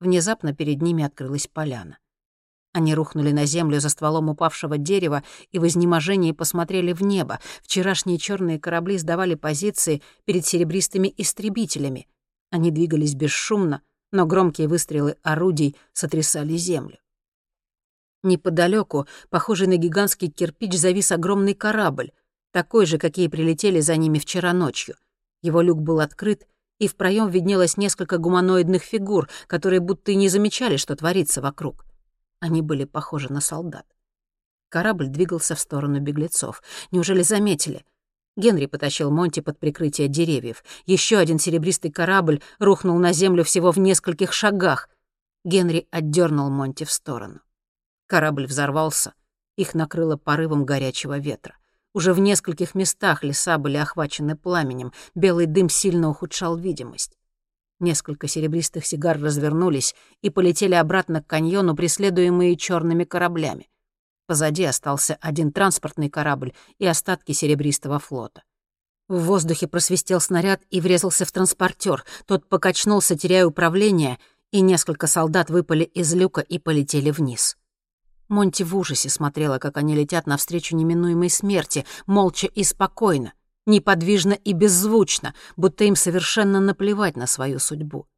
Внезапно 0.00 0.54
перед 0.54 0.82
ними 0.82 1.04
открылась 1.04 1.46
поляна. 1.46 1.98
Они 2.72 2.94
рухнули 2.94 3.32
на 3.32 3.46
землю 3.46 3.80
за 3.80 3.88
стволом 3.88 4.28
упавшего 4.28 4.76
дерева 4.78 5.24
и 5.50 5.58
в 5.58 5.66
изнеможении 5.66 6.32
посмотрели 6.32 6.92
в 6.92 7.02
небо. 7.02 7.40
Вчерашние 7.62 8.18
черные 8.18 8.60
корабли 8.60 8.98
сдавали 8.98 9.34
позиции 9.34 10.02
перед 10.24 10.44
серебристыми 10.44 11.12
истребителями. 11.16 12.06
Они 12.50 12.70
двигались 12.70 13.14
бесшумно, 13.14 13.82
но 14.12 14.26
громкие 14.26 14.68
выстрелы 14.68 15.16
орудий 15.22 15.76
сотрясали 15.92 16.56
землю. 16.56 16.98
Неподалеку, 18.22 19.06
похожий 19.30 19.68
на 19.68 19.76
гигантский 19.76 20.28
кирпич, 20.28 20.74
завис 20.74 21.12
огромный 21.12 21.54
корабль, 21.54 22.10
такой 22.52 22.84
же, 22.84 22.98
какие 22.98 23.28
прилетели 23.28 23.80
за 23.80 23.96
ними 23.96 24.18
вчера 24.18 24.52
ночью. 24.52 24.96
Его 25.40 25.62
люк 25.62 25.80
был 25.80 26.00
открыт, 26.00 26.46
и 26.78 26.88
в 26.88 26.96
проем 26.96 27.28
виднелось 27.28 27.76
несколько 27.76 28.18
гуманоидных 28.18 28.82
фигур, 28.82 29.28
которые 29.46 29.80
будто 29.80 30.12
и 30.12 30.16
не 30.16 30.28
замечали, 30.28 30.76
что 30.76 30.96
творится 30.96 31.40
вокруг. 31.40 31.87
Они 32.40 32.62
были 32.62 32.84
похожи 32.84 33.32
на 33.32 33.40
солдат. 33.40 33.86
Корабль 34.68 35.08
двигался 35.08 35.54
в 35.54 35.60
сторону 35.60 36.00
беглецов. 36.00 36.62
Неужели 36.90 37.22
заметили? 37.22 37.84
Генри 38.36 38.66
потащил 38.66 39.10
Монти 39.10 39.40
под 39.40 39.58
прикрытие 39.58 40.08
деревьев. 40.08 40.62
Еще 40.86 41.18
один 41.18 41.38
серебристый 41.38 41.90
корабль 41.90 42.40
рухнул 42.58 42.98
на 42.98 43.12
землю 43.12 43.42
всего 43.42 43.72
в 43.72 43.78
нескольких 43.78 44.32
шагах. 44.32 44.88
Генри 45.44 45.88
отдернул 45.90 46.48
Монти 46.48 46.84
в 46.84 46.92
сторону. 46.92 47.40
Корабль 48.06 48.46
взорвался. 48.46 49.14
Их 49.56 49.74
накрыло 49.74 50.16
порывом 50.16 50.64
горячего 50.64 51.18
ветра. 51.18 51.56
Уже 51.94 52.12
в 52.12 52.20
нескольких 52.20 52.76
местах 52.76 53.24
леса 53.24 53.58
были 53.58 53.76
охвачены 53.76 54.36
пламенем. 54.36 54.92
Белый 55.16 55.46
дым 55.46 55.68
сильно 55.68 56.08
ухудшал 56.08 56.56
видимость. 56.56 57.17
Несколько 57.80 58.26
серебристых 58.26 58.84
сигар 58.84 59.20
развернулись 59.20 59.94
и 60.20 60.30
полетели 60.30 60.74
обратно 60.74 61.22
к 61.22 61.26
каньону, 61.26 61.76
преследуемые 61.76 62.56
черными 62.56 63.04
кораблями. 63.04 63.68
Позади 64.26 64.64
остался 64.64 65.16
один 65.20 65.52
транспортный 65.52 66.10
корабль 66.10 66.52
и 66.78 66.86
остатки 66.86 67.32
серебристого 67.32 67.98
флота. 67.98 68.42
В 69.06 69.22
воздухе 69.22 69.68
просвистел 69.68 70.20
снаряд 70.20 70.60
и 70.70 70.80
врезался 70.80 71.24
в 71.24 71.32
транспортер. 71.32 72.04
Тот 72.26 72.46
покачнулся, 72.48 73.16
теряя 73.16 73.46
управление, 73.46 74.18
и 74.50 74.60
несколько 74.60 75.06
солдат 75.06 75.48
выпали 75.48 75.84
из 75.84 76.12
люка 76.14 76.40
и 76.40 76.58
полетели 76.58 77.10
вниз. 77.10 77.56
Монти 78.28 78.64
в 78.64 78.76
ужасе 78.76 79.08
смотрела, 79.08 79.58
как 79.58 79.78
они 79.78 79.94
летят 79.94 80.26
навстречу 80.26 80.76
неминуемой 80.76 81.30
смерти, 81.30 81.86
молча 82.06 82.48
и 82.48 82.64
спокойно 82.64 83.32
неподвижно 83.68 84.32
и 84.32 84.52
беззвучно, 84.52 85.34
будто 85.56 85.84
им 85.84 85.94
совершенно 85.94 86.58
наплевать 86.58 87.16
на 87.16 87.26
свою 87.26 87.58
судьбу. 87.60 88.08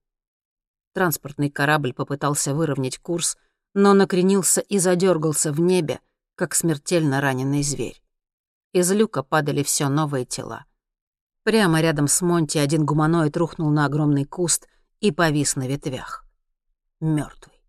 Транспортный 0.94 1.50
корабль 1.50 1.92
попытался 1.92 2.54
выровнять 2.54 2.98
курс, 2.98 3.36
но 3.74 3.92
накренился 3.92 4.60
и 4.60 4.78
задергался 4.78 5.52
в 5.52 5.60
небе, 5.60 6.00
как 6.34 6.54
смертельно 6.54 7.20
раненый 7.20 7.62
зверь. 7.62 8.02
Из 8.72 8.90
люка 8.92 9.22
падали 9.22 9.62
все 9.62 9.88
новые 9.88 10.24
тела. 10.24 10.64
Прямо 11.42 11.80
рядом 11.80 12.08
с 12.08 12.22
Монти 12.22 12.58
один 12.58 12.84
гуманоид 12.84 13.36
рухнул 13.36 13.70
на 13.70 13.84
огромный 13.84 14.24
куст 14.24 14.68
и 15.00 15.10
повис 15.10 15.56
на 15.56 15.66
ветвях. 15.66 16.24
Мертвый. 17.00 17.60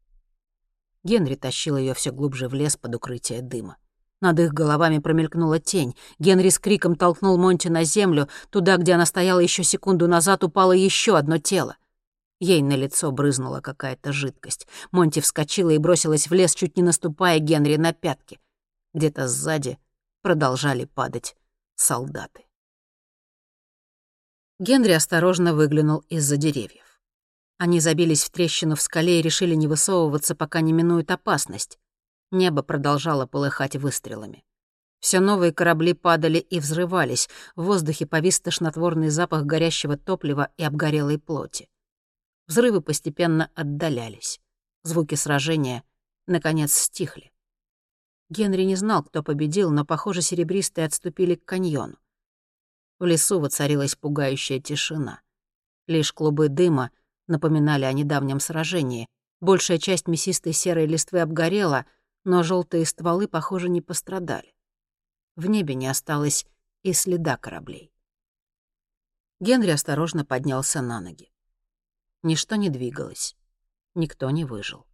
Генри 1.04 1.36
тащил 1.36 1.78
ее 1.78 1.94
все 1.94 2.12
глубже 2.12 2.48
в 2.48 2.54
лес 2.54 2.78
под 2.78 2.96
укрытие 2.96 3.42
дыма. 3.42 3.78
Над 4.22 4.40
их 4.40 4.54
головами 4.54 5.00
промелькнула 5.00 5.60
тень. 5.60 5.96
Генри 6.20 6.50
с 6.50 6.60
криком 6.60 6.96
толкнул 6.96 7.38
Монти 7.38 7.70
на 7.70 7.84
землю. 7.84 8.30
Туда, 8.52 8.78
где 8.78 8.94
она 8.94 9.08
стояла 9.08 9.40
еще 9.40 9.64
секунду 9.64 10.08
назад, 10.08 10.44
упало 10.44 10.74
еще 10.74 11.18
одно 11.18 11.40
тело. 11.40 11.76
Ей 12.40 12.62
на 12.62 12.76
лицо 12.76 13.12
брызнула 13.12 13.62
какая-то 13.62 14.14
жидкость. 14.14 14.68
Монти 14.92 15.20
вскочила 15.20 15.72
и 15.72 15.80
бросилась 15.80 16.30
в 16.30 16.34
лес, 16.34 16.54
чуть 16.54 16.78
не 16.78 16.84
наступая 16.84 17.40
Генри 17.40 17.78
на 17.78 17.94
пятки. 17.94 18.40
Где-то 18.94 19.28
сзади 19.28 19.80
продолжали 20.22 20.86
падать 20.86 21.36
солдаты. 21.76 22.46
Генри 24.60 24.92
осторожно 24.92 25.56
выглянул 25.56 26.04
из-за 26.10 26.38
деревьев. 26.38 27.02
Они 27.58 27.80
забились 27.80 28.24
в 28.24 28.30
трещину 28.32 28.76
в 28.76 28.82
скале 28.82 29.20
и 29.20 29.22
решили 29.24 29.56
не 29.56 29.68
высовываться, 29.68 30.36
пока 30.36 30.62
не 30.62 30.74
минует 30.74 31.10
опасность. 31.10 31.80
Небо 32.32 32.64
продолжало 32.64 33.26
полыхать 33.26 33.76
выстрелами. 33.76 34.46
Все 35.02 35.20
новые 35.20 35.52
корабли 35.52 35.94
падали 35.94 36.38
и 36.38 36.60
взрывались, 36.60 37.28
в 37.56 37.64
воздухе 37.64 38.06
повис 38.06 38.40
тошнотворный 38.40 39.10
запах 39.10 39.44
горящего 39.44 39.98
топлива 39.98 40.50
и 40.56 40.64
обгорелой 40.64 41.20
плоти. 41.20 41.70
Взрывы 42.48 42.82
постепенно 42.82 43.52
отдалялись. 43.54 44.40
Звуки 44.84 45.16
сражения, 45.16 45.84
наконец, 46.26 46.74
стихли. 46.74 47.34
Генри 48.30 48.64
не 48.64 48.76
знал, 48.76 49.04
кто 49.04 49.24
победил, 49.24 49.72
но, 49.72 49.86
похоже, 49.86 50.22
серебристые 50.22 50.86
отступили 50.86 51.36
к 51.36 51.44
каньону. 51.44 51.98
В 53.00 53.06
лесу 53.06 53.40
воцарилась 53.40 53.96
пугающая 53.96 54.62
тишина. 54.62 55.22
Лишь 55.88 56.14
клубы 56.14 56.48
дыма 56.48 56.92
напоминали 57.28 57.84
о 57.84 57.92
недавнем 57.92 58.40
сражении. 58.40 59.08
Большая 59.42 59.80
часть 59.80 60.08
мясистой 60.08 60.54
серой 60.54 60.86
листвы 60.86 61.20
обгорела— 61.20 61.86
но 62.24 62.44
желтые 62.44 62.86
стволы, 62.86 63.28
похоже, 63.28 63.70
не 63.70 63.82
пострадали. 63.82 64.56
В 65.36 65.48
небе 65.48 65.76
не 65.76 65.88
осталось 65.88 66.46
и 66.84 66.94
следа 66.94 67.38
кораблей. 67.38 67.92
Генри 69.40 69.72
осторожно 69.72 70.24
поднялся 70.24 70.82
на 70.82 71.00
ноги. 71.00 71.32
Ничто 72.24 72.56
не 72.56 72.70
двигалось. 72.70 73.36
Никто 73.96 74.30
не 74.30 74.46
выжил. 74.46 74.86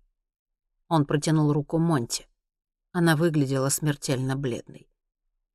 Он 0.88 1.06
протянул 1.06 1.52
руку 1.52 1.78
Монти. 1.78 2.28
Она 2.94 3.16
выглядела 3.16 3.70
смертельно 3.70 4.36
бледной. 4.36 4.90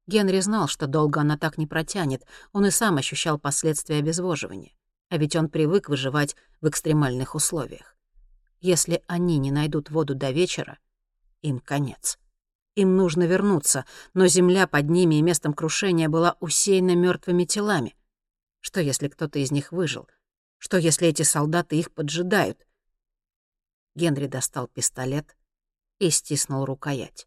Генри 0.06 0.40
знал, 0.40 0.68
что 0.68 0.86
долго 0.86 1.20
она 1.20 1.38
так 1.38 1.58
не 1.58 1.66
протянет, 1.66 2.26
он 2.52 2.66
и 2.66 2.70
сам 2.70 2.98
ощущал 2.98 3.38
последствия 3.38 3.96
обезвоживания, 3.96 4.74
а 5.08 5.16
ведь 5.16 5.36
он 5.36 5.48
привык 5.48 5.88
выживать 5.88 6.36
в 6.60 6.68
экстремальных 6.68 7.34
условиях. 7.34 7.96
Если 8.60 9.02
они 9.06 9.38
не 9.38 9.50
найдут 9.50 9.90
воду 9.90 10.14
до 10.14 10.30
вечера, 10.30 10.78
им 11.42 11.60
конец. 11.60 12.18
Им 12.74 12.96
нужно 12.96 13.24
вернуться, 13.24 13.84
но 14.14 14.26
земля 14.26 14.66
под 14.66 14.88
ними 14.88 15.16
и 15.16 15.22
местом 15.22 15.52
крушения 15.52 16.08
была 16.08 16.36
усеяна 16.40 16.96
мертвыми 16.96 17.44
телами. 17.44 17.94
Что, 18.60 18.80
если 18.80 19.08
кто-то 19.08 19.38
из 19.38 19.50
них 19.50 19.72
выжил? 19.72 20.08
Что, 20.58 20.78
если 20.78 21.08
эти 21.08 21.22
солдаты 21.22 21.76
их 21.76 21.92
поджидают? 21.92 22.66
Генри 23.94 24.26
достал 24.26 24.68
пистолет 24.68 25.36
и 25.98 26.08
стиснул 26.08 26.64
рукоять. 26.64 27.26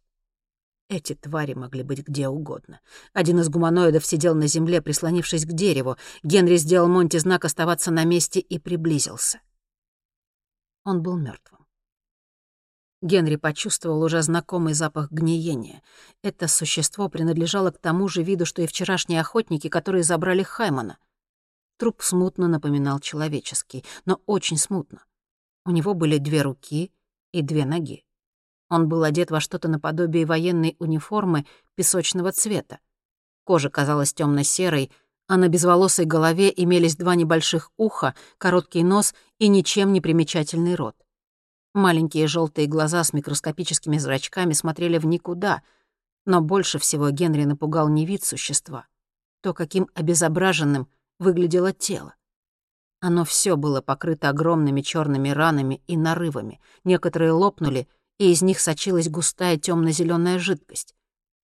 Эти 0.88 1.14
твари 1.14 1.54
могли 1.54 1.82
быть 1.82 2.06
где 2.06 2.28
угодно. 2.28 2.80
Один 3.12 3.40
из 3.40 3.48
гуманоидов 3.48 4.06
сидел 4.06 4.34
на 4.34 4.46
земле, 4.46 4.80
прислонившись 4.80 5.44
к 5.44 5.52
дереву. 5.52 5.96
Генри 6.22 6.56
сделал 6.56 6.88
Монти 6.88 7.16
знак 7.18 7.44
оставаться 7.44 7.90
на 7.90 8.04
месте 8.04 8.38
и 8.40 8.58
приблизился. 8.58 9.40
Он 10.84 11.02
был 11.02 11.16
мертвым. 11.16 11.65
Генри 13.02 13.36
почувствовал 13.36 14.02
уже 14.02 14.22
знакомый 14.22 14.74
запах 14.74 15.10
гниения. 15.10 15.82
Это 16.22 16.48
существо 16.48 17.08
принадлежало 17.08 17.70
к 17.70 17.78
тому 17.78 18.08
же 18.08 18.22
виду, 18.22 18.46
что 18.46 18.62
и 18.62 18.66
вчерашние 18.66 19.20
охотники, 19.20 19.68
которые 19.68 20.02
забрали 20.02 20.42
Хаймана. 20.42 20.98
Труп 21.76 22.02
смутно 22.02 22.48
напоминал 22.48 23.00
человеческий, 23.00 23.84
но 24.06 24.20
очень 24.26 24.56
смутно. 24.56 25.04
У 25.64 25.70
него 25.70 25.94
были 25.94 26.18
две 26.18 26.42
руки 26.42 26.90
и 27.32 27.42
две 27.42 27.66
ноги. 27.66 28.04
Он 28.70 28.88
был 28.88 29.04
одет 29.04 29.30
во 29.30 29.40
что-то 29.40 29.68
наподобие 29.68 30.24
военной 30.24 30.76
униформы 30.78 31.46
песочного 31.74 32.32
цвета. 32.32 32.78
Кожа 33.44 33.68
казалась 33.68 34.14
темно 34.14 34.42
серой 34.42 34.90
а 35.28 35.36
на 35.36 35.48
безволосой 35.48 36.04
голове 36.04 36.52
имелись 36.54 36.96
два 36.96 37.14
небольших 37.14 37.72
уха, 37.76 38.14
короткий 38.38 38.84
нос 38.84 39.14
и 39.38 39.48
ничем 39.48 39.92
не 39.92 40.00
примечательный 40.00 40.74
рот. 40.74 40.96
Маленькие 41.76 42.26
желтые 42.26 42.68
глаза 42.68 43.04
с 43.04 43.12
микроскопическими 43.12 43.98
зрачками 43.98 44.54
смотрели 44.54 44.96
в 44.96 45.04
никуда, 45.04 45.60
но 46.24 46.40
больше 46.40 46.78
всего 46.78 47.10
Генри 47.10 47.44
напугал 47.44 47.90
не 47.90 48.06
вид 48.06 48.24
существа, 48.24 48.86
то, 49.42 49.52
каким 49.52 49.86
обезображенным 49.92 50.88
выглядело 51.18 51.74
тело. 51.74 52.14
Оно 53.00 53.26
все 53.26 53.56
было 53.58 53.82
покрыто 53.82 54.30
огромными 54.30 54.80
черными 54.80 55.28
ранами 55.28 55.82
и 55.86 55.98
нарывами, 55.98 56.62
некоторые 56.84 57.32
лопнули, 57.32 57.88
и 58.18 58.32
из 58.32 58.40
них 58.40 58.58
сочилась 58.60 59.10
густая 59.10 59.58
темно-зеленая 59.58 60.38
жидкость. 60.38 60.94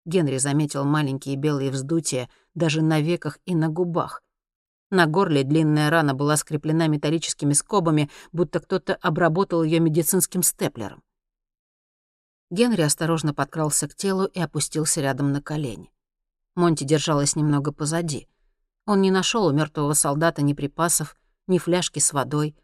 Генри 0.06 0.38
заметил 0.38 0.86
маленькие 0.86 1.36
белые 1.36 1.72
вздутия 1.72 2.30
даже 2.56 2.82
на 2.82 3.02
веках 3.02 3.38
и 3.46 3.54
на 3.54 3.68
губах. 3.68 4.24
На 4.92 5.08
горле 5.08 5.44
длинная 5.44 5.90
рана 5.90 6.14
была 6.14 6.38
скреплена 6.38 6.86
металлическими 6.86 7.54
скобами, 7.54 8.12
будто 8.32 8.60
кто-то 8.60 8.96
обработал 8.96 9.64
ее 9.64 9.80
медицинским 9.80 10.44
степлером. 10.44 11.02
Генри 12.52 12.82
осторожно 12.82 13.34
подкрался 13.34 13.88
к 13.88 13.96
телу 13.96 14.26
и 14.26 14.40
опустился 14.40 15.02
рядом 15.02 15.32
на 15.32 15.42
колени. 15.42 15.92
Монти 16.54 16.84
держалась 16.84 17.36
немного 17.36 17.72
позади. 17.72 18.28
Он 18.86 19.02
не 19.02 19.10
нашел 19.10 19.48
у 19.48 19.52
мертвого 19.52 19.94
солдата 19.94 20.44
ни 20.44 20.54
припасов, 20.54 21.16
ни 21.48 21.58
фляжки 21.58 21.98
с 21.98 22.14
водой, 22.14 22.56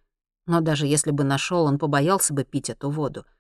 но 0.46 0.62
даже 0.62 0.86
если 0.86 1.10
бы 1.10 1.24
нашел, 1.24 1.64
он 1.64 1.80
побоялся 1.80 2.34
бы 2.34 2.44
пить 2.44 2.70
эту 2.70 2.92
воду— 2.92 3.26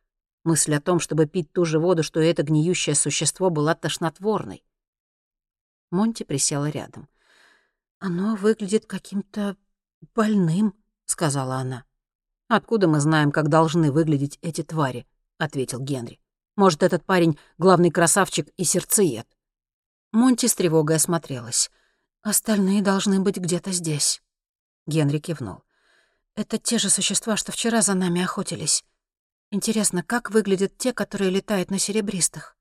Мысль 0.47 0.75
о 0.75 0.79
том, 0.79 1.01
чтобы 1.01 1.25
пить 1.25 1.51
ту 1.51 1.65
же 1.65 1.77
воду, 1.77 2.03
что 2.03 2.21
и 2.21 2.25
это 2.25 2.41
гниющее 2.41 2.95
существо, 2.95 3.49
была 3.49 3.75
тошнотворной. 3.75 4.63
Монти 5.91 6.23
присела 6.23 6.69
рядом. 6.69 7.09
«Оно 7.99 8.35
выглядит 8.35 8.85
каким-то 8.85 9.57
больным»,— 10.13 10.73
сказала 11.05 11.55
она. 11.55 11.83
«Откуда 12.47 12.87
мы 12.87 12.99
знаем, 12.99 13.31
как 13.31 13.49
должны 13.49 13.91
выглядеть 13.91 14.39
эти 14.41 14.63
твари?»— 14.63 15.07
ответил 15.37 15.79
Генри. 15.79 16.19
«Может, 16.55 16.83
этот 16.83 17.05
парень— 17.05 17.37
главный 17.57 17.91
красавчик 17.91 18.49
и 18.57 18.63
сердцеед?» 18.63 19.27
Монти 20.11 20.45
с 20.45 20.55
тревогой 20.55 20.95
осмотрелась. 20.95 21.69
«Остальные 22.21 22.81
должны 22.81 23.19
быть 23.19 23.37
где-то 23.37 23.71
здесь». 23.71 24.21
Генри 24.85 25.19
кивнул. 25.19 25.63
«Это 26.35 26.57
те 26.57 26.77
же 26.77 26.89
существа, 26.89 27.35
что 27.35 27.51
вчера 27.51 27.81
за 27.81 27.93
нами 27.93 28.21
охотились. 28.23 28.85
Интересно, 29.49 30.03
как 30.03 30.29
выглядят 30.29 30.77
те, 30.77 30.91
которые 30.91 31.29
летают 31.31 31.71
на 31.71 31.79
серебристых? 31.79 32.57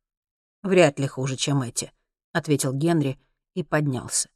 Вряд 0.63 1.01
ли 1.01 1.09
хуже, 1.09 1.37
чем 1.37 1.63
эти, 1.63 1.93
ответил 2.33 2.73
Генри 2.73 3.19
и 3.55 3.65
поднялся. 3.65 4.31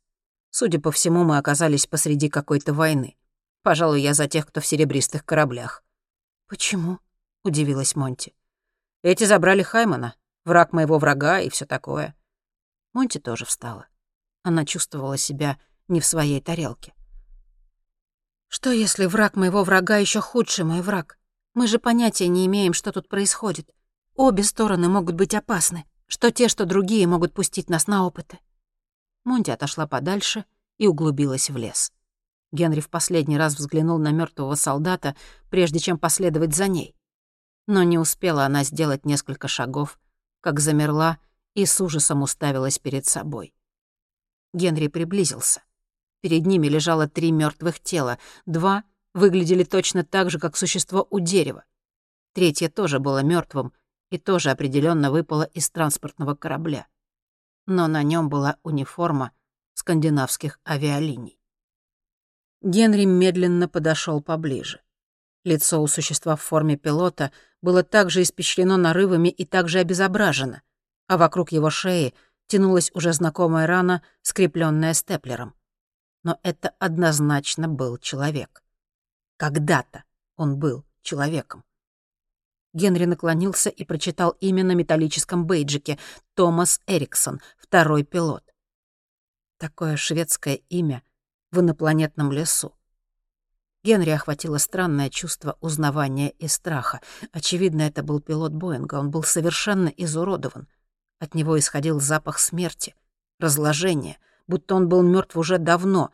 Судя 0.50 0.80
по 0.80 0.90
всему, 0.90 1.24
мы 1.24 1.38
оказались 1.38 1.86
посреди 1.86 2.28
какой-то 2.28 2.72
войны. 2.74 3.16
Пожалуй, 3.62 4.00
я 4.00 4.14
за 4.14 4.26
тех, 4.26 4.46
кто 4.46 4.60
в 4.60 4.66
серебристых 4.66 5.24
кораблях. 5.24 5.82
Почему? 6.48 6.98
удивилась 7.44 7.94
Монти. 7.94 8.34
Эти 9.02 9.24
забрали 9.24 9.62
Хаймана, 9.62 10.14
враг 10.44 10.72
моего 10.72 10.98
врага 10.98 11.40
и 11.40 11.48
все 11.48 11.64
такое. 11.66 12.14
Монти 12.92 13.18
тоже 13.18 13.44
встала. 13.44 13.86
Она 14.42 14.64
чувствовала 14.64 15.16
себя 15.16 15.58
не 15.88 16.00
в 16.00 16.06
своей 16.06 16.40
тарелке. 16.40 16.92
Что 18.48 18.70
если 18.70 19.06
враг 19.06 19.36
моего 19.36 19.62
врага 19.62 19.98
еще 19.98 20.20
худший 20.20 20.64
мой 20.64 20.82
враг? 20.82 21.18
Мы 21.54 21.66
же 21.66 21.78
понятия 21.78 22.26
не 22.28 22.46
имеем, 22.46 22.72
что 22.72 22.90
тут 22.90 23.08
происходит. 23.08 23.70
Обе 24.16 24.42
стороны 24.42 24.88
могут 24.88 25.14
быть 25.14 25.34
опасны. 25.34 25.84
Что 26.06 26.32
те, 26.32 26.48
что 26.48 26.64
другие 26.64 27.06
могут 27.06 27.32
пустить 27.32 27.70
нас 27.70 27.86
на 27.86 28.04
опыты. 28.04 28.40
Монти 29.24 29.50
отошла 29.50 29.86
подальше 29.86 30.44
и 30.78 30.86
углубилась 30.86 31.50
в 31.50 31.56
лес. 31.56 31.92
Генри 32.52 32.80
в 32.80 32.90
последний 32.90 33.38
раз 33.38 33.54
взглянул 33.54 33.98
на 33.98 34.10
мертвого 34.10 34.54
солдата, 34.54 35.14
прежде 35.50 35.78
чем 35.78 35.98
последовать 35.98 36.54
за 36.54 36.66
ней. 36.68 36.96
Но 37.66 37.82
не 37.82 37.98
успела 37.98 38.44
она 38.44 38.64
сделать 38.64 39.04
несколько 39.06 39.46
шагов, 39.46 40.00
как 40.40 40.58
замерла 40.58 41.18
и 41.54 41.66
с 41.66 41.80
ужасом 41.80 42.22
уставилась 42.22 42.78
перед 42.78 43.06
собой. 43.06 43.54
Генри 44.52 44.88
приблизился. 44.88 45.62
Перед 46.20 46.44
ними 46.46 46.66
лежало 46.66 47.08
три 47.08 47.30
мертвых 47.30 47.80
тела, 47.80 48.18
два 48.46 48.84
выглядели 49.14 49.64
точно 49.64 50.04
так 50.04 50.30
же, 50.30 50.38
как 50.38 50.56
существо 50.56 51.06
у 51.10 51.20
дерева. 51.20 51.64
Третье 52.32 52.68
тоже 52.68 52.98
было 52.98 53.22
мертвым 53.22 53.72
и 54.10 54.18
тоже 54.18 54.50
определенно 54.50 55.10
выпало 55.10 55.44
из 55.44 55.70
транспортного 55.70 56.34
корабля. 56.34 56.86
Но 57.70 57.86
на 57.86 58.02
нем 58.02 58.28
была 58.28 58.56
униформа 58.64 59.30
скандинавских 59.74 60.58
авиалиний. 60.68 61.38
Генри 62.62 63.04
медленно 63.04 63.68
подошел 63.68 64.20
поближе. 64.20 64.80
Лицо 65.44 65.80
у 65.80 65.86
существа 65.86 66.34
в 66.34 66.42
форме 66.42 66.76
пилота 66.76 67.30
было 67.62 67.84
также 67.84 68.22
испещрено 68.22 68.76
нарывами 68.76 69.28
и 69.28 69.44
также 69.44 69.78
обезображено, 69.78 70.62
а 71.06 71.16
вокруг 71.16 71.52
его 71.52 71.70
шеи 71.70 72.12
тянулась 72.48 72.90
уже 72.92 73.12
знакомая 73.12 73.68
рана, 73.68 74.02
скрепленная 74.22 74.92
степлером. 74.92 75.54
Но 76.24 76.40
это 76.42 76.70
однозначно 76.80 77.68
был 77.68 77.98
человек. 77.98 78.64
Когда-то 79.36 80.02
он 80.34 80.58
был 80.58 80.84
человеком. 81.02 81.62
Генри 82.72 83.04
наклонился 83.04 83.70
и 83.70 83.84
прочитал 83.84 84.30
имя 84.40 84.64
на 84.64 84.72
металлическом 84.72 85.46
бейджике— 85.46 85.98
Томас 86.34 86.80
Эриксон, 86.86 87.40
второй 87.58 88.04
пилот. 88.04 88.44
Такое 89.58 89.96
шведское 89.96 90.60
имя 90.68 91.02
в 91.50 91.60
инопланетном 91.60 92.32
лесу. 92.32 92.74
Генри 93.82 94.10
охватило 94.10 94.58
странное 94.58 95.10
чувство 95.10 95.56
узнавания 95.60 96.30
и 96.30 96.48
страха. 96.48 97.00
Очевидно, 97.32 97.82
это 97.82 98.02
был 98.02 98.20
пилот 98.20 98.52
Боинга. 98.52 98.96
Он 98.96 99.10
был 99.10 99.22
совершенно 99.22 99.88
изуродован. 99.88 100.68
От 101.18 101.34
него 101.34 101.58
исходил 101.58 101.98
запах 102.00 102.38
смерти, 102.38 102.94
разложения, 103.38 104.18
будто 104.46 104.74
он 104.74 104.88
был 104.88 105.02
мертв 105.02 105.36
уже 105.36 105.58
давно, 105.58 106.10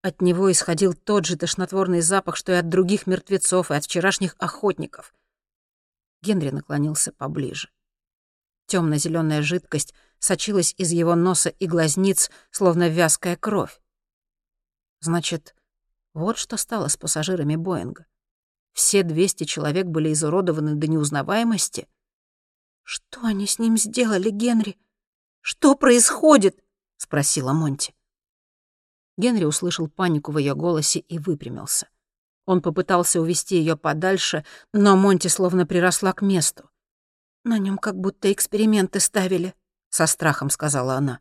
от 0.00 0.22
него 0.22 0.50
исходил 0.50 0.94
тот 0.94 1.26
же 1.26 1.36
тошнотворный 1.36 2.02
запах, 2.02 2.36
что 2.36 2.52
и 2.52 2.56
от 2.56 2.68
других 2.68 3.06
мертвецов, 3.06 3.70
и 3.70 3.74
от 3.74 3.84
вчерашних 3.84 4.36
охотников. 4.38 5.12
Генри 6.22 6.50
наклонился 6.50 7.12
поближе. 7.12 7.70
Темно-зеленая 8.66 9.42
жидкость 9.42 9.94
сочилась 10.18 10.74
из 10.76 10.90
его 10.90 11.14
носа 11.14 11.48
и 11.48 11.66
глазниц, 11.66 12.30
словно 12.50 12.88
вязкая 12.88 13.36
кровь. 13.36 13.80
Значит, 15.00 15.54
вот 16.12 16.36
что 16.36 16.56
стало 16.56 16.88
с 16.88 16.96
пассажирами 16.96 17.56
Боинга. 17.56 18.06
Все 18.72 19.02
200 19.02 19.44
человек 19.44 19.86
были 19.86 20.12
изуродованы 20.12 20.74
до 20.74 20.86
неузнаваемости. 20.86 21.88
«Что 22.82 23.20
они 23.24 23.46
с 23.46 23.58
ним 23.58 23.76
сделали, 23.76 24.30
Генри? 24.30 24.78
Что 25.40 25.74
происходит?»— 25.74 26.62
спросила 26.96 27.52
Монти. 27.52 27.94
Генри 29.16 29.44
услышал 29.44 29.88
панику 29.88 30.32
в 30.32 30.38
ее 30.38 30.54
голосе 30.54 31.00
и 31.00 31.18
выпрямился. 31.18 31.88
Он 32.48 32.62
попытался 32.62 33.20
увести 33.20 33.58
ее 33.58 33.76
подальше, 33.76 34.42
но 34.72 34.96
Монти 34.96 35.28
словно 35.28 35.66
приросла 35.66 36.14
к 36.14 36.22
месту. 36.22 36.70
«На 37.44 37.58
нем 37.58 37.76
как 37.76 37.94
будто 38.00 38.32
эксперименты 38.32 39.00
ставили»,— 39.00 39.54
со 39.90 40.06
страхом 40.06 40.48
сказала 40.48 40.94
она. 40.94 41.20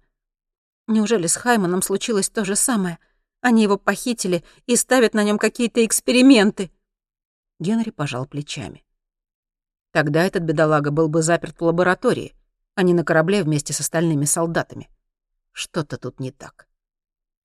«Неужели 0.88 1.28
с 1.28 1.36
Хайманом 1.36 1.82
случилось 1.82 2.30
то 2.30 2.46
же 2.46 2.56
самое? 2.56 2.98
Они 3.42 3.62
его 3.62 3.78
похитили 3.78 4.46
и 4.68 4.78
ставят 4.78 5.14
на 5.14 5.26
нем 5.26 5.38
какие-то 5.38 5.86
эксперименты». 5.86 6.72
Генри 7.60 7.90
пожал 7.90 8.26
плечами. 8.26 8.86
Тогда 9.92 10.24
этот 10.24 10.44
бедолага 10.44 10.92
был 10.92 11.10
бы 11.10 11.22
заперт 11.22 11.60
в 11.60 11.64
лаборатории, 11.66 12.38
а 12.76 12.84
не 12.84 12.94
на 12.94 13.04
корабле 13.04 13.44
вместе 13.44 13.74
с 13.74 13.82
остальными 13.82 14.24
солдатами. 14.24 14.90
Что-то 15.52 15.98
тут 15.98 16.22
не 16.22 16.32
так. 16.32 16.70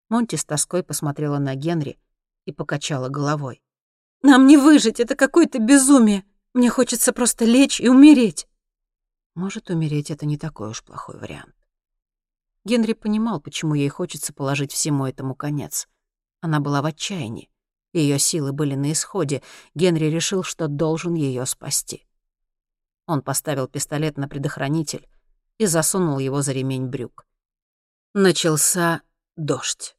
Монти 0.09 0.37
с 0.37 0.45
тоской 0.45 0.85
посмотрела 0.85 1.39
на 1.39 1.57
Генри 1.57 1.99
и 2.45 2.53
покачала 2.53 3.09
головой. 3.09 3.61
«Нам 4.23 4.47
не 4.47 4.57
выжить, 4.57 5.01
это 5.01 5.17
какое-то 5.17 5.59
безумие. 5.59 6.25
Мне 6.55 6.71
хочется 6.71 7.13
просто 7.13 7.45
лечь 7.45 7.81
и 7.81 7.89
умереть». 7.89 8.47
Может, 9.35 9.71
умереть— 9.71 10.11
это 10.13 10.27
не 10.27 10.37
такой 10.37 10.71
уж 10.71 10.85
плохой 10.85 11.19
вариант. 11.19 11.55
Генри 12.65 12.93
понимал, 12.93 13.41
почему 13.41 13.75
ей 13.75 13.89
хочется 13.89 14.33
положить 14.33 14.73
всему 14.73 15.07
этому 15.07 15.35
конец. 15.35 15.89
Она 16.41 16.61
была 16.61 16.83
в 16.83 16.87
отчаянии. 16.87 17.51
Ее 17.93 18.19
силы 18.19 18.53
были 18.53 18.75
на 18.75 18.93
исходе. 18.93 19.43
Генри 19.75 20.07
решил, 20.07 20.43
что 20.43 20.69
должен 20.69 21.15
ее 21.15 21.45
спасти. 21.47 22.07
Он 23.07 23.23
поставил 23.23 23.69
пистолет 23.69 24.17
на 24.17 24.29
предохранитель 24.29 25.09
и 25.59 25.67
засунул 25.67 26.19
его 26.19 26.43
за 26.43 26.53
ремень 26.53 26.87
брюк. 26.87 27.27
Начался 28.15 29.03
дождь. 29.37 29.97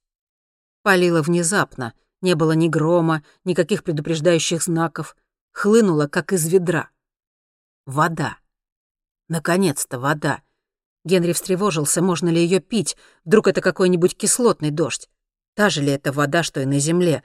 Полило 0.82 1.22
внезапно, 1.22 1.94
не 2.24 2.36
было 2.36 2.54
ни 2.54 2.70
грома, 2.70 3.22
никаких 3.44 3.84
предупреждающих 3.84 4.64
знаков. 4.64 5.16
Хлынуло, 5.52 6.08
как 6.08 6.34
из 6.34 6.48
ведра. 6.48 6.90
Вода. 7.86 8.38
Наконец-то 9.28 10.00
вода. 10.00 10.42
Генри 11.04 11.34
встревожился, 11.34 12.02
можно 12.02 12.30
ли 12.30 12.42
ее 12.42 12.60
пить. 12.60 12.98
Вдруг 13.26 13.48
это 13.48 13.62
какой-нибудь 13.62 14.18
кислотный 14.18 14.72
дождь. 14.72 15.10
Та 15.54 15.70
же 15.70 15.82
ли 15.82 15.92
это 15.92 16.12
вода, 16.12 16.44
что 16.44 16.62
и 16.62 16.66
на 16.66 16.80
земле? 16.80 17.24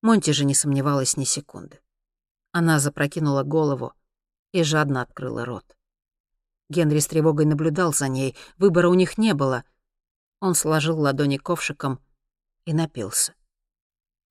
Монти 0.00 0.30
же 0.30 0.44
не 0.44 0.54
сомневалась 0.54 1.16
ни 1.16 1.24
секунды. 1.24 1.80
Она 2.50 2.78
запрокинула 2.78 3.42
голову 3.42 3.92
и 4.52 4.62
жадно 4.62 5.02
открыла 5.02 5.44
рот. 5.44 5.76
Генри 6.70 6.98
с 6.98 7.06
тревогой 7.06 7.44
наблюдал 7.44 7.92
за 7.92 8.08
ней, 8.08 8.34
выбора 8.56 8.88
у 8.88 8.94
них 8.94 9.18
не 9.18 9.34
было. 9.34 9.64
Он 10.40 10.54
сложил 10.54 10.98
ладони 10.98 11.36
ковшиком 11.36 12.00
и 12.64 12.72
напился. 12.72 13.34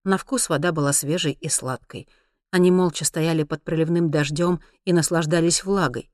На 0.04 0.18
вкус 0.18 0.50
вода 0.50 0.72
была 0.72 0.92
свежей 0.92 1.38
и 1.40 1.50
сладкой. 1.50 2.08
Они 2.52 2.72
молча 2.72 3.06
стояли 3.06 3.44
под 3.44 3.64
проливным 3.64 4.12
дождем 4.12 4.60
и 4.86 4.94
наслаждались 4.94 5.64
влагой. 5.64 6.12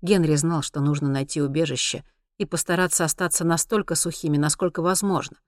Генри 0.00 0.36
знал, 0.36 0.62
что 0.62 0.80
нужно 0.80 1.08
найти 1.08 1.42
убежище 1.42 2.04
и 2.38 2.44
постараться 2.44 3.04
остаться 3.04 3.44
настолько 3.44 3.94
сухими, 3.94 4.36
насколько 4.36 4.80
возможно. 4.80 5.38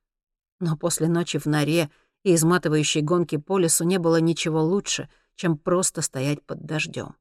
Но 0.59 0.77
после 0.77 1.07
ночи 1.07 1.39
в 1.39 1.47
норе 1.47 1.91
и 2.25 2.35
изматывающей 2.35 3.01
гонки 3.01 3.37
по 3.37 3.59
лесу 3.59 3.85
не 3.85 3.99
было 3.99 4.21
ничего 4.21 4.63
лучше, 4.63 5.09
чем 5.37 5.57
просто 5.57 6.03
стоять 6.03 6.43
под 6.43 6.65
дождем. 6.65 7.15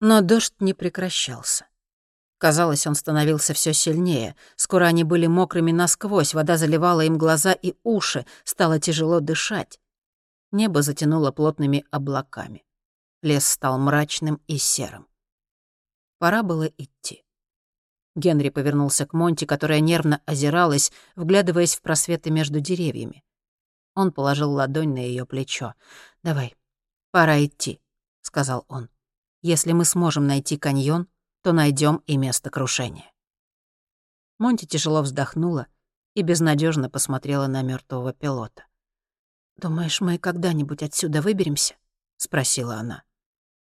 Но 0.00 0.20
дождь 0.20 0.54
не 0.60 0.74
прекращался. 0.74 1.66
Казалось, 2.44 2.86
он 2.86 2.94
становился 2.94 3.54
все 3.54 3.72
сильнее. 3.72 4.36
Скоро 4.54 4.84
они 4.84 5.02
были 5.02 5.26
мокрыми 5.26 5.72
насквозь, 5.72 6.34
вода 6.34 6.58
заливала 6.58 7.00
им 7.00 7.16
глаза 7.16 7.52
и 7.54 7.74
уши, 7.84 8.26
стало 8.44 8.78
тяжело 8.78 9.20
дышать. 9.20 9.80
Небо 10.52 10.82
затянуло 10.82 11.32
плотными 11.32 11.86
облаками. 11.90 12.62
Лес 13.22 13.48
стал 13.48 13.78
мрачным 13.78 14.42
и 14.46 14.58
серым. 14.58 15.06
Пора 16.18 16.42
было 16.42 16.64
идти. 16.76 17.24
Генри 18.14 18.50
повернулся 18.50 19.06
к 19.06 19.14
Монти, 19.14 19.46
которая 19.46 19.80
нервно 19.80 20.20
озиралась, 20.26 20.92
вглядываясь 21.16 21.76
в 21.76 21.80
просветы 21.80 22.30
между 22.30 22.60
деревьями. 22.60 23.24
Он 23.94 24.12
положил 24.12 24.52
ладонь 24.52 24.92
на 24.92 24.98
ее 24.98 25.24
плечо. 25.24 25.72
«Давай, 26.22 26.54
пора 27.10 27.42
идти»,— 27.42 27.80
сказал 28.20 28.66
он. 28.68 28.90
Если 29.46 29.72
мы 29.72 29.84
сможем 29.84 30.26
найти 30.26 30.56
каньон, 30.56 31.06
то 31.44 31.52
найдем 31.52 32.02
и 32.06 32.16
место 32.16 32.48
крушения. 32.48 33.12
Монти 34.38 34.64
тяжело 34.64 35.02
вздохнула 35.02 35.66
и 36.14 36.22
безнадежно 36.22 36.88
посмотрела 36.88 37.48
на 37.48 37.60
мертвого 37.60 38.14
пилота. 38.14 38.64
«Думаешь, 39.58 40.00
мы 40.00 40.16
когда-нибудь 40.16 40.82
отсюда 40.82 41.20
выберемся?»— 41.20 41.76
спросила 42.16 42.76
она. 42.76 43.04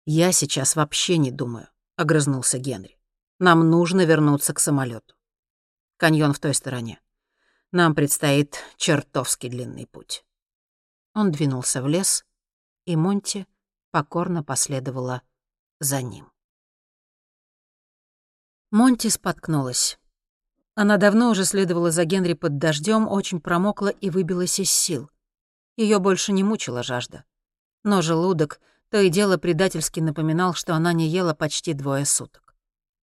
«Я 0.05 0.31
сейчас 0.31 0.77
вообще 0.77 1.17
не 1.17 1.29
думаю»,— 1.29 1.67
огрызнулся 1.97 2.57
Генри. 2.57 2.97
«Нам 3.39 3.69
нужно 3.69 4.05
вернуться 4.05 4.53
к 4.53 4.59
самолету. 4.59 5.15
Каньон 5.97 6.31
в 6.31 6.39
той 6.39 6.53
стороне. 6.53 7.01
Нам 7.73 7.95
предстоит 7.95 8.59
чертовски 8.77 9.49
длинный 9.49 9.87
путь». 9.87 10.25
Он 11.13 11.33
двинулся 11.33 11.81
в 11.81 11.87
лес, 11.89 12.23
и 12.85 12.95
Монти 12.95 13.45
покорно 13.91 14.41
последовала 14.41 15.21
за 15.81 16.01
ним. 16.01 16.32
Монти 18.73 19.07
споткнулась. 19.09 19.99
Она 20.73 20.97
давно 20.97 21.29
уже 21.29 21.45
следовала 21.45 21.91
за 21.91 22.05
Генри 22.05 22.33
под 22.33 22.57
дождем, 22.57 23.07
очень 23.07 23.39
промокла 23.39 23.89
и 23.89 24.09
выбилась 24.09 24.59
из 24.59 24.71
сил. 24.71 25.12
Ее 25.77 25.99
больше 25.99 26.31
не 26.31 26.43
мучила 26.43 26.81
жажда. 26.81 27.23
Но 27.83 28.01
желудок 28.01 28.59
то 28.89 28.99
и 28.99 29.09
дело 29.09 29.38
предательски 29.38 29.99
напоминал, 29.99 30.55
что 30.55 30.73
она 30.73 30.91
не 30.91 31.07
ела 31.07 31.36
почти 31.36 31.73
двое 31.73 32.03
суток. 32.03 32.55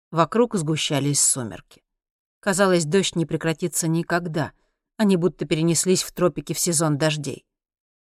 Вокруг 0.10 0.56
сгущались 0.56 1.20
сумерки. 1.20 1.84
Казалось, 2.40 2.86
дождь 2.86 3.18
не 3.18 3.26
прекратится 3.26 3.90
никогда. 3.90 4.54
Они 4.96 5.18
будто 5.18 5.46
перенеслись 5.46 6.04
в 6.04 6.14
тропики 6.14 6.54
в 6.54 6.60
сезон 6.60 6.98
дождей. 6.98 7.46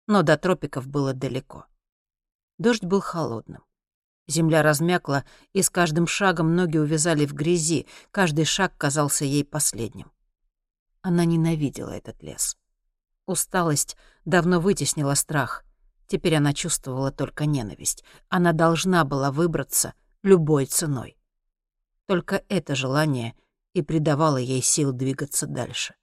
Но 0.07 0.21
до 0.21 0.37
тропиков 0.37 0.87
было 0.87 1.14
далеко. 1.14 1.64
Дождь 2.59 2.85
был 2.85 3.01
холодным. 3.01 3.65
Земля 4.29 4.62
размякла, 4.62 5.25
и 5.53 5.62
с 5.62 5.71
каждым 5.71 6.07
шагом 6.07 6.57
ноги 6.57 6.79
увязали 6.79 7.27
в 7.27 7.35
грязи, 7.35 7.87
каждый 8.11 8.45
шаг 8.45 8.77
казался 8.77 9.25
ей 9.25 9.45
последним. 9.45 10.11
Она 11.01 11.25
ненавидела 11.25 11.91
этот 11.91 12.23
лес. 12.23 12.57
Усталость 13.27 13.97
давно 14.25 14.61
вытеснила 14.61 15.15
страх. 15.15 15.65
Теперь 16.09 16.37
она 16.37 16.53
чувствовала 16.55 17.12
только 17.12 17.47
ненависть. 17.47 18.05
Она 18.29 18.53
должна 18.53 19.05
была 19.05 19.31
выбраться 19.31 19.95
любой 20.23 20.67
ценой. 20.67 21.17
Только 22.07 22.43
это 22.49 22.75
желание 22.75 23.35
и 23.75 23.83
придавало 23.83 24.39
ей 24.39 24.62
сил 24.62 24.93
двигаться 24.93 25.47
дальше. 25.47 25.95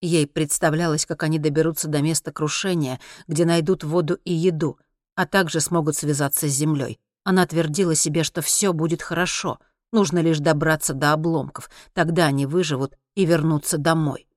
Ей 0.00 0.26
представлялось, 0.26 1.06
как 1.06 1.22
они 1.22 1.38
доберутся 1.38 1.88
до 1.88 2.02
места 2.02 2.32
крушения, 2.32 3.00
где 3.28 3.44
найдут 3.44 3.84
воду 3.84 4.18
и 4.24 4.32
еду— 4.32 4.78
а 5.16 5.26
также 5.26 5.60
смогут 5.60 5.96
связаться 5.96 6.46
с 6.46 6.52
землей. 6.52 7.00
Она 7.24 7.46
твердила 7.46 7.96
себе, 7.96 8.22
что 8.22 8.42
все 8.42 8.72
будет 8.72 9.02
хорошо, 9.02 9.58
нужно 9.90 10.20
лишь 10.20 10.38
добраться 10.38 10.94
до 10.94 11.12
обломков, 11.12 11.68
тогда 11.92 12.26
они 12.26 12.46
выживут 12.46 12.96
и 13.16 13.24
вернутся 13.24 13.78
домой. 13.78 14.28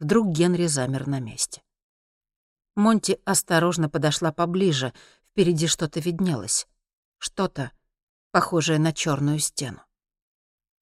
Вдруг 0.00 0.28
Генри 0.28 0.66
замер 0.66 1.06
на 1.06 1.20
месте. 1.20 1.62
Монти 2.74 3.20
осторожно 3.24 3.88
подошла 3.88 4.32
поближе, 4.32 4.92
впереди 5.30 5.66
что-то 5.66 6.00
виднелось. 6.00 6.66
Что-то, 7.18 7.70
похожее 8.32 8.78
на 8.78 8.92
черную 8.92 9.38
стену. 9.38 9.80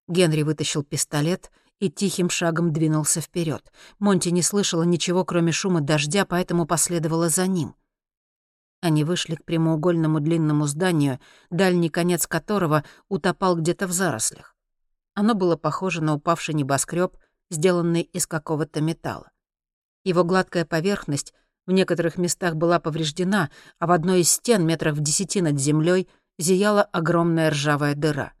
Генри 0.07 0.43
вытащил 0.43 0.83
пистолет 0.83 1.51
и 1.79 1.91
тихим 1.91 2.29
шагом 2.29 2.71
двинулся 2.71 3.19
вперед. 3.19 3.71
Монти 3.99 4.29
не 4.29 4.41
слышала 4.41 4.83
ничего, 4.83 5.25
кроме 5.25 5.51
шума 5.51 5.81
дождя, 5.81 6.25
поэтому 6.25 6.65
последовала 6.65 7.29
за 7.29 7.47
ним— 7.47 7.75
они 8.81 9.03
вышли 9.03 9.35
к 9.35 9.43
прямоугольному 9.43 10.19
длинному 10.19 10.67
зданию, 10.67 11.19
дальний 11.49 11.89
конец 11.89 12.27
которого 12.27 12.83
утопал 13.09 13.55
где-то 13.55 13.87
в 13.87 13.91
зарослях. 13.91 14.55
Оно 15.13 15.33
было 15.33 15.55
похоже 15.55 16.01
на 16.03 16.13
упавший 16.13 16.53
небоскреб, 16.53 17.17
сделанный 17.49 18.01
из 18.01 18.27
какого-то 18.27 18.81
металла. 18.81 19.31
Его 20.03 20.23
гладкая 20.23 20.63
поверхность 20.63 21.33
в 21.65 21.71
некоторых 21.71 22.17
местах 22.17 22.55
была 22.55 22.79
повреждена, 22.79 23.49
а 23.79 23.87
в 23.87 23.91
одной 23.91 24.21
из 24.21 24.31
стен, 24.31 24.65
метрах 24.65 24.95
в 24.95 25.01
десяти 25.01 25.41
над 25.41 25.59
землей, 25.59 26.07
зияла 26.37 26.83
огромная 26.83 27.49
ржавая 27.49 27.95
дыра. 27.95 28.33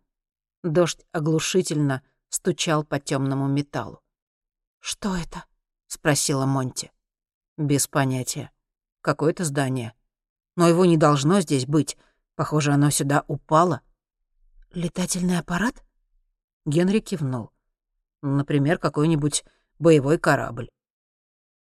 Дождь 0.63 1.05
оглушительно 1.11 2.03
стучал 2.29 2.83
по 2.83 2.99
темному 2.99 3.47
металлу. 3.47 4.01
«Что 4.79 5.15
это?»— 5.15 5.45
спросила 5.87 6.45
Монти. 6.45 6.91
«Без 7.57 7.87
понятия. 7.87 8.51
Какое-то 9.01 9.43
здание 9.43 9.93
но 10.57 10.67
его 10.67 10.83
не 10.85 10.97
должно 10.97 11.39
здесь 11.39 11.65
быть. 11.65 11.97
Похоже, 12.35 12.73
оно 12.73 12.89
сюда 12.89 13.23
упало. 13.27 13.81
«Летательный 14.73 15.39
аппарат?» 15.39 15.85
Генри 16.65 16.99
кивнул. 16.99 17.51
«Например, 18.21 18.77
какой-нибудь 18.77 19.45
боевой 19.79 20.17
корабль». 20.17 20.67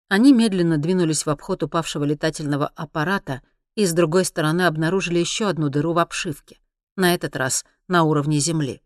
Они 0.08 0.32
медленно 0.32 0.78
двинулись 0.78 1.26
в 1.26 1.30
обход 1.30 1.62
упавшего 1.62 2.04
летательного 2.04 2.68
аппарата 2.68 3.42
и 3.74 3.84
с 3.84 3.92
другой 3.92 4.24
стороны 4.24 4.62
обнаружили 4.62 5.18
еще 5.18 5.48
одну 5.48 5.68
дыру 5.68 5.92
в 5.92 5.98
обшивке, 5.98 6.60
на 6.96 7.14
этот 7.14 7.34
раз 7.36 7.64
на 7.88 8.04
уровне 8.04 8.38
земли. 8.38 8.80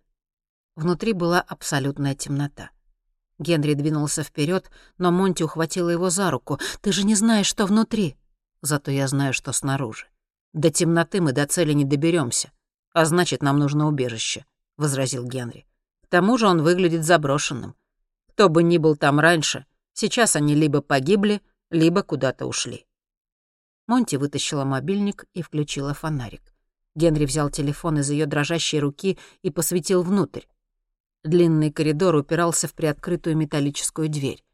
Внутри 0.75 1.13
была 1.13 1.41
абсолютная 1.41 2.15
темнота. 2.15 2.71
Генри 3.39 3.75
двинулся 3.75 4.23
вперед, 4.23 4.71
но 4.97 5.11
Монти 5.11 5.43
ухватила 5.43 5.91
его 5.91 6.09
за 6.09 6.31
руку. 6.31 6.59
«Ты 6.81 6.93
же 6.93 7.05
не 7.05 7.15
знаешь, 7.15 7.47
что 7.47 7.67
внутри!» 7.67 8.17
«Зато 8.63 8.91
я 8.91 9.07
знаю, 9.09 9.33
что 9.33 9.53
снаружи. 9.53 10.07
До 10.53 10.71
темноты 10.71 11.21
мы 11.21 11.33
до 11.33 11.47
цели 11.47 11.73
не 11.73 11.85
доберемся, 11.85 12.51
а 12.93 13.05
значит, 13.05 13.43
нам 13.43 13.59
нужно 13.59 13.87
убежище»,— 13.87 14.45
возразил 14.77 15.25
Генри. 15.25 15.67
«К 16.03 16.09
тому 16.09 16.39
же 16.39 16.47
он 16.47 16.63
выглядит 16.63 17.05
заброшенным. 17.05 17.77
Кто 18.31 18.49
бы 18.49 18.63
ни 18.63 18.79
был 18.79 18.97
там 18.97 19.21
раньше, 19.21 19.67
сейчас 19.93 20.37
они 20.37 20.55
либо 20.55 20.81
погибли, 20.81 21.43
либо 21.71 22.03
куда-то 22.03 22.47
ушли». 22.47 22.87
Монти 23.87 24.17
вытащила 24.17 24.65
мобильник 24.65 25.25
и 25.35 25.43
включила 25.43 25.95
фонарик. 25.95 26.53
Генри 26.95 27.27
взял 27.27 27.49
телефон 27.49 28.01
из 28.01 28.11
ее 28.11 28.27
дрожащей 28.27 28.81
руки 28.81 29.19
и 29.43 29.51
посветил 29.51 30.03
внутрь. 30.03 30.43
Длинный 31.25 31.71
коридор 31.73 32.15
упирался 32.17 32.69
в 32.69 32.75
приоткрытую 32.75 33.37
металлическую 33.37 34.09
дверь. 34.09 34.45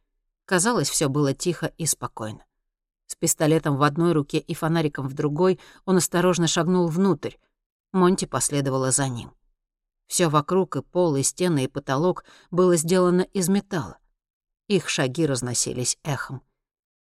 Казалось, 0.44 0.90
все 0.90 1.08
было 1.08 1.32
тихо 1.32 1.72
и 1.78 1.86
спокойно. 1.86 2.44
С 3.06 3.16
пистолетом 3.16 3.76
в 3.76 3.82
одной 3.82 4.12
руке 4.12 4.38
и 4.38 4.54
фонариком 4.54 5.08
в 5.08 5.14
другой 5.14 5.60
он 5.84 5.96
осторожно 5.96 6.46
шагнул 6.46 6.88
внутрь. 6.88 7.34
Монти 7.92 8.24
последовала 8.24 8.90
за 8.90 9.08
ним. 9.08 9.32
Все 10.06 10.28
вокруг, 10.28 10.76
и 10.76 10.82
пол, 10.82 11.16
и 11.16 11.22
стены, 11.22 11.64
и 11.64 11.68
потолок 11.68 12.24
было 12.50 12.76
сделано 12.76 13.22
из 13.22 13.48
металла. 13.48 13.98
Их 14.68 14.88
шаги 14.88 15.26
разносились 15.26 15.98
эхом. 16.02 16.42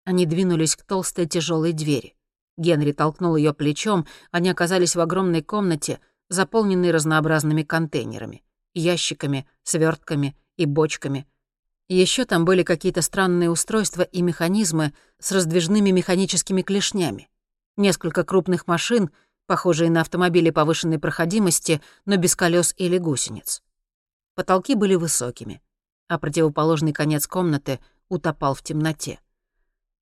Они 0.04 0.26
двинулись 0.26 0.76
к 0.76 0.84
толстой 0.84 1.26
тяжелой 1.26 1.72
двери. 1.72 2.16
Генри 2.56 2.92
толкнул 2.92 3.36
ее 3.36 3.52
плечом, 3.52 4.06
они 4.30 4.48
оказались 4.48 4.94
в 4.96 5.00
огромной 5.00 5.42
комнате, 5.42 6.00
заполненной 6.28 6.90
разнообразными 6.90 7.62
контейнерами, 7.62 8.44
ящиками, 8.74 9.48
свертками 9.62 10.36
и 10.56 10.66
бочками. 10.66 11.26
Еще 11.88 12.24
там 12.24 12.44
были 12.44 12.62
какие-то 12.62 13.02
странные 13.02 13.50
устройства 13.50 14.02
и 14.02 14.22
механизмы 14.22 14.94
с 15.18 15.32
раздвижными 15.32 15.90
механическими 15.90 16.62
клешнями. 16.62 17.28
Несколько 17.76 18.24
крупных 18.24 18.66
машин, 18.66 19.10
похожие 19.46 19.90
на 19.90 20.00
автомобили 20.00 20.50
повышенной 20.50 20.98
проходимости, 20.98 21.82
но 22.06 22.16
без 22.16 22.36
колес 22.36 22.74
или 22.78 22.96
гусениц. 22.96 23.62
Потолки 24.34 24.74
были 24.74 24.94
высокими, 24.94 25.60
а 26.08 26.18
противоположный 26.18 26.92
конец 26.92 27.26
комнаты 27.26 27.80
утопал 28.08 28.54
в 28.54 28.62
темноте. 28.62 29.20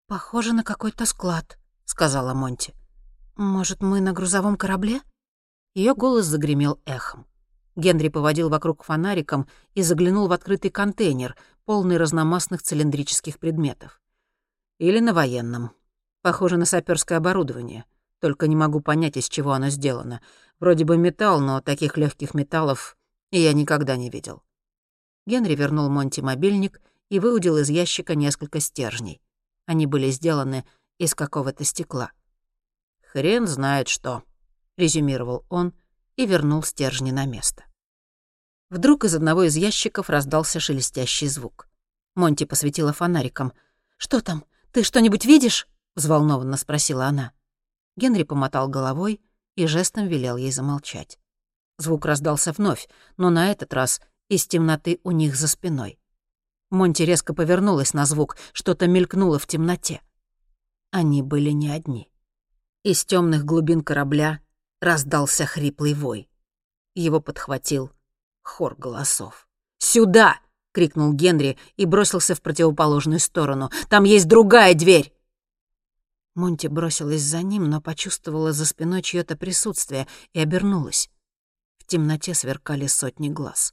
«Похоже 0.06 0.52
на 0.52 0.64
какой-то 0.64 1.06
склад»,— 1.06 1.58
сказала 1.84 2.34
Монти. 2.34 2.74
«Может, 3.36 3.80
мы 3.80 4.00
на 4.00 4.12
грузовом 4.12 4.56
корабле?» 4.56 5.00
Ее 5.74 5.94
голос 5.94 6.26
загремел 6.26 6.80
эхом. 6.84 7.26
Генри 7.80 8.08
поводил 8.08 8.50
вокруг 8.50 8.84
фонариком 8.84 9.48
и 9.74 9.82
заглянул 9.82 10.28
в 10.28 10.32
открытый 10.32 10.70
контейнер, 10.70 11.36
полный 11.64 11.96
разномастных 11.96 12.62
цилиндрических 12.62 13.38
предметов. 13.38 14.00
Или 14.78 15.00
на 15.00 15.14
военном. 15.14 15.72
Похоже 16.22 16.58
на 16.58 16.66
саперское 16.66 17.18
оборудование. 17.18 17.86
Только 18.20 18.48
не 18.48 18.54
могу 18.54 18.80
понять, 18.80 19.16
из 19.16 19.28
чего 19.28 19.52
оно 19.52 19.70
сделано. 19.70 20.20
Вроде 20.58 20.84
бы 20.84 20.98
металл, 20.98 21.40
но 21.40 21.60
таких 21.60 21.96
легких 21.96 22.34
металлов 22.34 22.98
я 23.30 23.52
никогда 23.54 23.96
не 23.96 24.10
видел. 24.10 24.42
Генри 25.26 25.54
вернул 25.54 25.88
Монти 25.88 26.20
мобильник 26.20 26.80
и 27.08 27.18
выудил 27.18 27.56
из 27.56 27.70
ящика 27.70 28.14
несколько 28.14 28.60
стержней. 28.60 29.22
Они 29.64 29.86
были 29.86 30.10
сделаны 30.10 30.66
из 30.98 31.14
какого-то 31.14 31.64
стекла. 31.64 32.12
«Хрен 33.12 33.46
знает 33.46 33.88
что»,— 33.88 34.22
резюмировал 34.76 35.46
он 35.48 35.72
и 36.16 36.26
вернул 36.26 36.62
стержни 36.62 37.10
на 37.10 37.24
место. 37.24 37.64
Вдруг 38.70 39.04
из 39.04 39.16
одного 39.16 39.42
из 39.42 39.56
ящиков 39.56 40.08
раздался 40.08 40.60
шелестящий 40.60 41.26
звук. 41.26 41.68
Монти 42.14 42.44
посветила 42.44 42.92
фонариком. 42.92 43.52
«Что 43.96 44.20
там? 44.20 44.44
Ты 44.70 44.84
что-нибудь 44.84 45.24
видишь?»— 45.24 45.66
взволнованно 45.96 46.56
спросила 46.56 47.06
она. 47.06 47.32
Генри 47.96 48.22
помотал 48.22 48.68
головой 48.68 49.20
и 49.56 49.66
жестом 49.66 50.06
велел 50.06 50.36
ей 50.36 50.52
замолчать. 50.52 51.18
Звук 51.78 52.06
раздался 52.06 52.52
вновь, 52.52 52.88
но 53.16 53.30
на 53.30 53.50
этот 53.50 53.74
раз 53.74 54.00
из 54.28 54.46
темноты 54.46 55.00
у 55.02 55.10
них 55.10 55.34
за 55.34 55.48
спиной. 55.48 55.98
Монти 56.70 57.02
резко 57.02 57.34
повернулась 57.34 57.92
на 57.92 58.06
звук, 58.06 58.36
что-то 58.52 58.86
мелькнуло 58.86 59.40
в 59.40 59.46
темноте. 59.48 60.00
Они 60.92 61.22
были 61.22 61.50
не 61.50 61.70
одни. 61.70 62.08
Из 62.84 63.04
темных 63.04 63.44
глубин 63.44 63.82
корабля 63.82 64.40
раздался 64.80 65.44
хриплый 65.44 65.94
вой. 65.94 66.30
Его 66.94 67.20
подхватил 67.20 67.90
хор 68.50 68.74
голосов. 68.76 69.48
«Сюда!»— 69.78 70.40
крикнул 70.72 71.12
Генри 71.12 71.56
и 71.76 71.86
бросился 71.86 72.34
в 72.34 72.42
противоположную 72.42 73.20
сторону. 73.20 73.70
«Там 73.88 74.04
есть 74.04 74.26
другая 74.26 74.74
дверь!» 74.74 75.14
Монти 76.34 76.66
бросилась 76.66 77.22
за 77.22 77.42
ним, 77.42 77.70
но 77.70 77.80
почувствовала 77.80 78.52
за 78.52 78.66
спиной 78.66 79.02
чьё-то 79.02 79.36
присутствие 79.36 80.06
и 80.32 80.40
обернулась. 80.40 81.10
В 81.78 81.86
темноте 81.86 82.34
сверкали 82.34 82.86
сотни 82.86 83.28
глаз. 83.28 83.72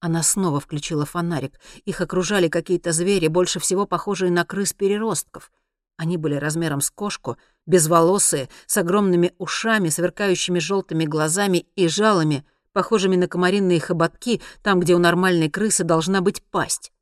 Она 0.00 0.22
снова 0.22 0.60
включила 0.60 1.04
фонарик. 1.04 1.58
Их 1.84 2.00
окружали 2.00 2.48
какие-то 2.48 2.92
звери, 2.92 3.28
больше 3.28 3.58
всего 3.58 3.86
похожие 3.86 4.30
на 4.30 4.44
крыс-переростков. 4.44 5.50
Они 5.96 6.16
были 6.16 6.34
размером 6.34 6.80
с 6.80 6.90
кошку, 6.90 7.36
безволосые, 7.66 8.48
с 8.66 8.76
огромными 8.76 9.32
ушами, 9.38 9.88
сверкающими 9.88 10.58
желтыми 10.58 11.04
глазами 11.04 11.66
и 11.76 11.88
жалами, 11.88 12.44
похожими 12.74 13.16
на 13.16 13.28
комаринные 13.28 13.80
хоботки, 13.80 14.42
там, 14.62 14.80
где 14.80 14.94
у 14.94 14.98
нормальной 14.98 15.48
крысы 15.48 15.84
должна 15.84 16.20
быть 16.20 16.42
пасть. 16.42 16.92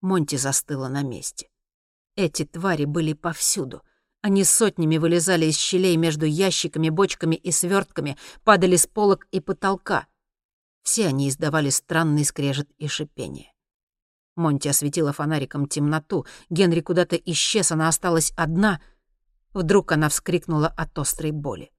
Монти 0.00 0.36
застыла 0.36 0.88
на 0.88 1.02
месте. 1.02 1.48
Эти 2.16 2.44
твари 2.44 2.86
были 2.86 3.12
повсюду. 3.12 3.82
Они 4.22 4.44
сотнями 4.44 4.98
вылезали 4.98 5.46
из 5.46 5.56
щелей 5.58 5.96
между 5.96 6.24
ящиками, 6.24 6.88
бочками 6.88 7.34
и 7.34 7.50
свертками, 7.50 8.16
падали 8.44 8.76
с 8.76 8.86
полок 8.86 9.26
и 9.32 9.40
потолка. 9.40 10.06
Все 10.82 11.08
они 11.08 11.28
издавали 11.28 11.70
странный 11.70 12.24
скрежет 12.24 12.70
и 12.78 12.86
шипение. 12.86 13.52
Монти 14.36 14.68
осветила 14.68 15.12
фонариком 15.12 15.66
темноту. 15.66 16.26
Генри 16.48 16.80
куда-то 16.80 17.16
исчез, 17.16 17.72
она 17.72 17.88
осталась 17.88 18.32
одна. 18.36 18.80
Вдруг 19.52 19.92
она 19.92 20.08
вскрикнула 20.08 20.68
от 20.68 20.96
острой 20.98 21.32
боли. 21.32 21.72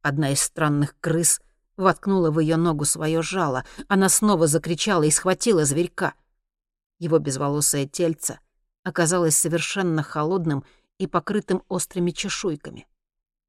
Одна 0.00 0.30
из 0.30 0.40
странных 0.40 0.96
крыс 1.00 1.40
воткнула 1.76 2.30
в 2.30 2.40
ее 2.40 2.56
ногу 2.56 2.84
свое 2.84 3.22
жало. 3.22 3.64
Она 3.88 4.08
снова 4.08 4.46
закричала 4.46 5.02
и 5.04 5.10
схватила 5.10 5.64
зверька. 5.64 6.14
Его 6.98 7.18
безволосое 7.18 7.86
тельце 7.86 8.38
оказалось 8.84 9.36
совершенно 9.36 10.02
холодным 10.02 10.64
и 10.98 11.06
покрытым 11.06 11.62
острыми 11.68 12.10
чешуйками. 12.10 12.86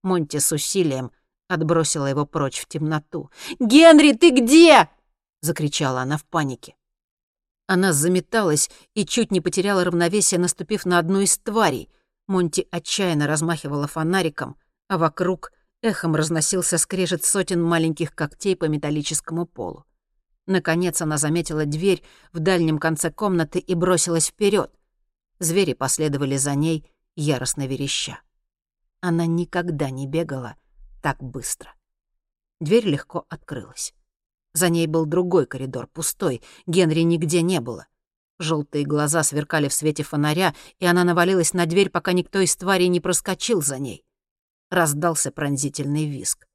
Монти 0.03 0.37
с 0.37 0.51
усилием— 0.51 1.11
отбросила 1.53 2.07
его 2.07 2.25
прочь 2.25 2.59
в 2.59 2.67
темноту. 2.67 3.29
«Генри, 3.59 4.13
ты 4.13 4.31
где?»— 4.31 4.89
закричала 5.41 6.01
она 6.01 6.17
в 6.17 6.25
панике. 6.25 6.75
Она 7.67 7.93
заметалась 7.93 8.69
и 8.93 9.05
чуть 9.05 9.31
не 9.31 9.39
потеряла 9.39 9.83
равновесие, 9.83 10.39
наступив 10.39 10.85
на 10.85 10.99
одну 10.99 11.21
из 11.21 11.37
тварей. 11.37 11.89
Монти 12.27 12.67
отчаянно 12.71 13.27
размахивала 13.27 13.87
фонариком, 13.87 14.57
а 14.87 14.97
вокруг 14.97 15.51
эхом 15.83 16.15
разносился 16.15 16.79
скрежет 16.79 17.23
сотен 17.25 17.61
маленьких 17.61 18.15
когтей 18.15 18.55
по 18.55 18.65
металлическому 18.65 19.45
полу. 19.45 19.85
Наконец 20.47 21.01
она 21.01 21.17
заметила 21.17 21.65
дверь 21.65 22.03
в 22.31 22.39
дальнем 22.39 22.79
конце 22.79 23.11
комнаты 23.11 23.59
и 23.59 23.75
бросилась 23.75 24.27
вперед. 24.27 24.73
Звери 25.39 25.73
последовали 25.73 26.37
за 26.37 26.55
ней, 26.55 26.89
яростно 27.15 27.67
вереща. 27.67 28.21
Она 29.01 29.25
никогда 29.25 29.89
не 29.89 30.07
бегала 30.07 30.55
так 31.01 31.21
быстро. 31.21 31.73
Дверь 32.59 32.87
легко 32.87 33.25
открылась. 33.29 33.93
За 34.53 34.69
ней 34.69 34.87
был 34.87 35.05
другой 35.05 35.45
коридор, 35.45 35.87
пустой, 35.87 36.41
Генри 36.65 37.01
нигде 37.01 37.41
не 37.41 37.59
было. 37.59 37.87
Желтые 38.39 38.85
глаза 38.85 39.23
сверкали 39.23 39.67
в 39.67 39.73
свете 39.73 40.03
фонаря, 40.03 40.55
и 40.79 40.85
она 40.85 41.03
навалилась 41.03 41.53
на 41.53 41.65
дверь, 41.65 41.89
пока 41.89 42.13
никто 42.13 42.39
из 42.39 42.55
тварей 42.55 42.87
не 42.87 42.99
проскочил 42.99 43.61
за 43.61 43.79
ней. 43.79 44.05
Раздался 44.73 45.29
пронзительный 45.29 46.09
визг. 46.09 46.47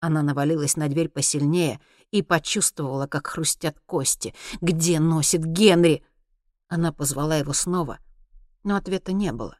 Она 0.00 0.22
навалилась 0.22 0.74
на 0.74 0.88
дверь 0.88 1.08
посильнее 1.08 1.78
и 2.10 2.20
почувствовала, 2.20 3.06
как 3.06 3.28
хрустят 3.28 3.78
кости. 3.86 4.34
«Где 4.60 4.98
носит 4.98 5.44
Генри?» 5.44 6.02
Она 6.66 6.92
позвала 6.92 7.36
его 7.36 7.52
снова, 7.52 8.00
но 8.64 8.74
ответа 8.74 9.12
не 9.12 9.30
было. 9.30 9.56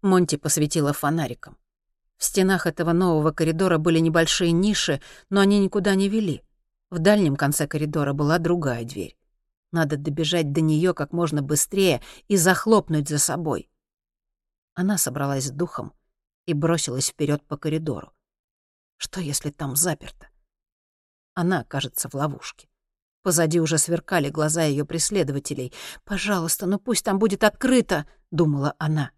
Монти 0.00 0.36
посветила 0.36 0.94
фонариком. 0.94 1.58
В 2.16 2.24
стенах 2.24 2.66
этого 2.66 2.94
нового 2.94 3.32
коридора 3.32 3.76
были 3.76 3.98
небольшие 3.98 4.52
ниши, 4.52 5.02
но 5.28 5.42
они 5.42 5.58
никуда 5.58 5.94
не 5.96 6.08
вели. 6.08 6.42
В 6.88 7.00
дальнем 7.00 7.36
конце 7.36 7.66
коридора 7.66 8.14
была 8.14 8.38
другая 8.38 8.84
дверь. 8.84 9.18
Надо 9.72 9.98
добежать 9.98 10.52
до 10.52 10.62
нее 10.62 10.94
как 10.94 11.12
можно 11.12 11.42
быстрее 11.42 12.00
и 12.28 12.38
захлопнуть 12.38 13.10
за 13.10 13.18
собой. 13.18 13.68
Она 14.72 14.96
собралась 14.96 15.48
с 15.48 15.50
духом 15.50 15.92
и 16.46 16.54
бросилась 16.54 17.08
вперед 17.08 17.46
по 17.46 17.56
коридору. 17.56 18.12
Что, 18.96 19.20
если 19.20 19.50
там 19.50 19.76
заперто? 19.76 20.28
Она 21.34 21.60
окажется 21.60 22.08
в 22.08 22.14
ловушке. 22.14 22.68
Позади 23.22 23.60
уже 23.60 23.78
сверкали 23.78 24.30
глаза 24.30 24.64
ее 24.64 24.84
преследователей. 24.84 25.72
«Пожалуйста, 26.04 26.66
ну 26.66 26.78
пусть 26.78 27.04
там 27.04 27.18
будет 27.18 27.44
открыто!»— 27.44 28.06
думала 28.30 28.74
она. 28.78 29.10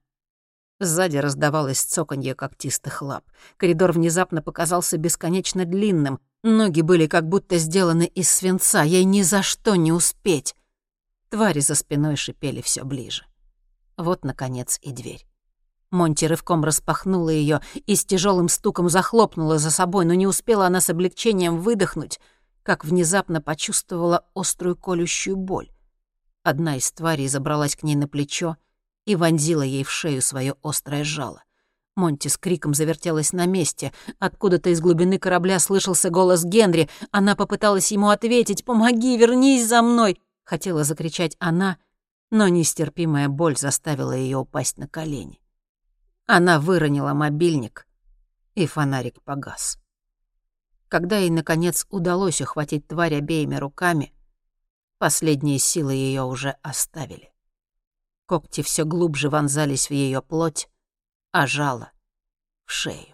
Сзади 0.80 1.16
раздавалось 1.18 1.80
цоканье 1.80 2.34
когтистых 2.34 3.02
лап. 3.02 3.24
Коридор 3.56 3.92
внезапно 3.92 4.42
показался 4.42 4.98
бесконечно 4.98 5.64
длинным. 5.64 6.18
Ноги 6.42 6.80
были 6.80 7.06
как 7.06 7.28
будто 7.28 7.58
сделаны 7.58 8.06
из 8.06 8.28
свинца. 8.28 8.82
Ей 8.82 9.04
ни 9.04 9.22
за 9.22 9.42
что 9.42 9.76
не 9.76 9.92
успеть. 9.92 10.56
Твари 11.28 11.60
за 11.60 11.76
спиной 11.76 12.16
шипели 12.16 12.60
все 12.60 12.82
ближе. 12.84 13.24
Вот, 13.96 14.24
наконец, 14.24 14.78
и 14.82 14.90
дверь. 14.90 15.24
Монти 15.92 16.24
рывком 16.24 16.64
распахнула 16.64 17.28
ее 17.28 17.60
и 17.86 17.94
с 17.94 18.04
тяжелым 18.04 18.48
стуком 18.48 18.88
захлопнула 18.88 19.58
за 19.58 19.70
собой, 19.70 20.06
но 20.06 20.14
не 20.14 20.26
успела 20.26 20.66
она 20.66 20.80
с 20.80 20.88
облегчением 20.88 21.58
выдохнуть, 21.58 22.18
как 22.62 22.84
внезапно 22.84 23.42
почувствовала 23.42 24.24
острую 24.34 24.74
колющую 24.74 25.36
боль. 25.36 25.70
Одна 26.42 26.76
из 26.76 26.90
тварей 26.90 27.28
забралась 27.28 27.76
к 27.76 27.82
ней 27.82 27.94
на 27.94 28.08
плечо 28.08 28.56
и 29.04 29.16
вонзила 29.16 29.62
ей 29.62 29.84
в 29.84 29.90
шею 29.90 30.22
свое 30.22 30.56
острое 30.62 31.04
жало. 31.04 31.44
Монти 31.94 32.28
с 32.28 32.38
криком 32.38 32.72
завертелась 32.72 33.34
на 33.34 33.44
месте. 33.44 33.92
Откуда-то 34.18 34.70
из 34.70 34.80
глубины 34.80 35.18
корабля 35.18 35.58
слышался 35.58 36.08
голос 36.08 36.42
Генри. 36.42 36.88
Она 37.10 37.36
попыталась 37.36 37.92
ему 37.92 38.08
ответить 38.08 38.64
«Помоги, 38.64 39.18
вернись 39.18 39.68
за 39.68 39.82
мной!» 39.82 40.18
Хотела 40.42 40.84
закричать 40.84 41.36
она, 41.38 41.76
но 42.30 42.48
нестерпимая 42.48 43.28
боль 43.28 43.58
заставила 43.58 44.12
ее 44.12 44.38
упасть 44.38 44.78
на 44.78 44.88
колени. 44.88 45.41
Она 46.34 46.60
выронила 46.60 47.12
мобильник, 47.12 47.86
и 48.54 48.66
фонарик 48.66 49.20
погас. 49.20 49.76
Когда 50.88 51.18
ей, 51.18 51.28
наконец, 51.28 51.86
удалось 51.90 52.40
ухватить 52.40 52.88
тварь 52.88 53.16
обеими 53.16 53.56
руками, 53.56 54.14
последние 54.96 55.58
силы 55.58 55.92
ее 55.92 56.22
уже 56.22 56.56
оставили. 56.62 57.34
Когти 58.24 58.62
все 58.62 58.86
глубже 58.86 59.28
вонзались 59.28 59.90
в 59.90 59.92
ее 59.92 60.22
плоть, 60.22 60.70
а 61.32 61.46
жало— 61.46 61.92
в 62.64 62.72
шею. 62.72 63.11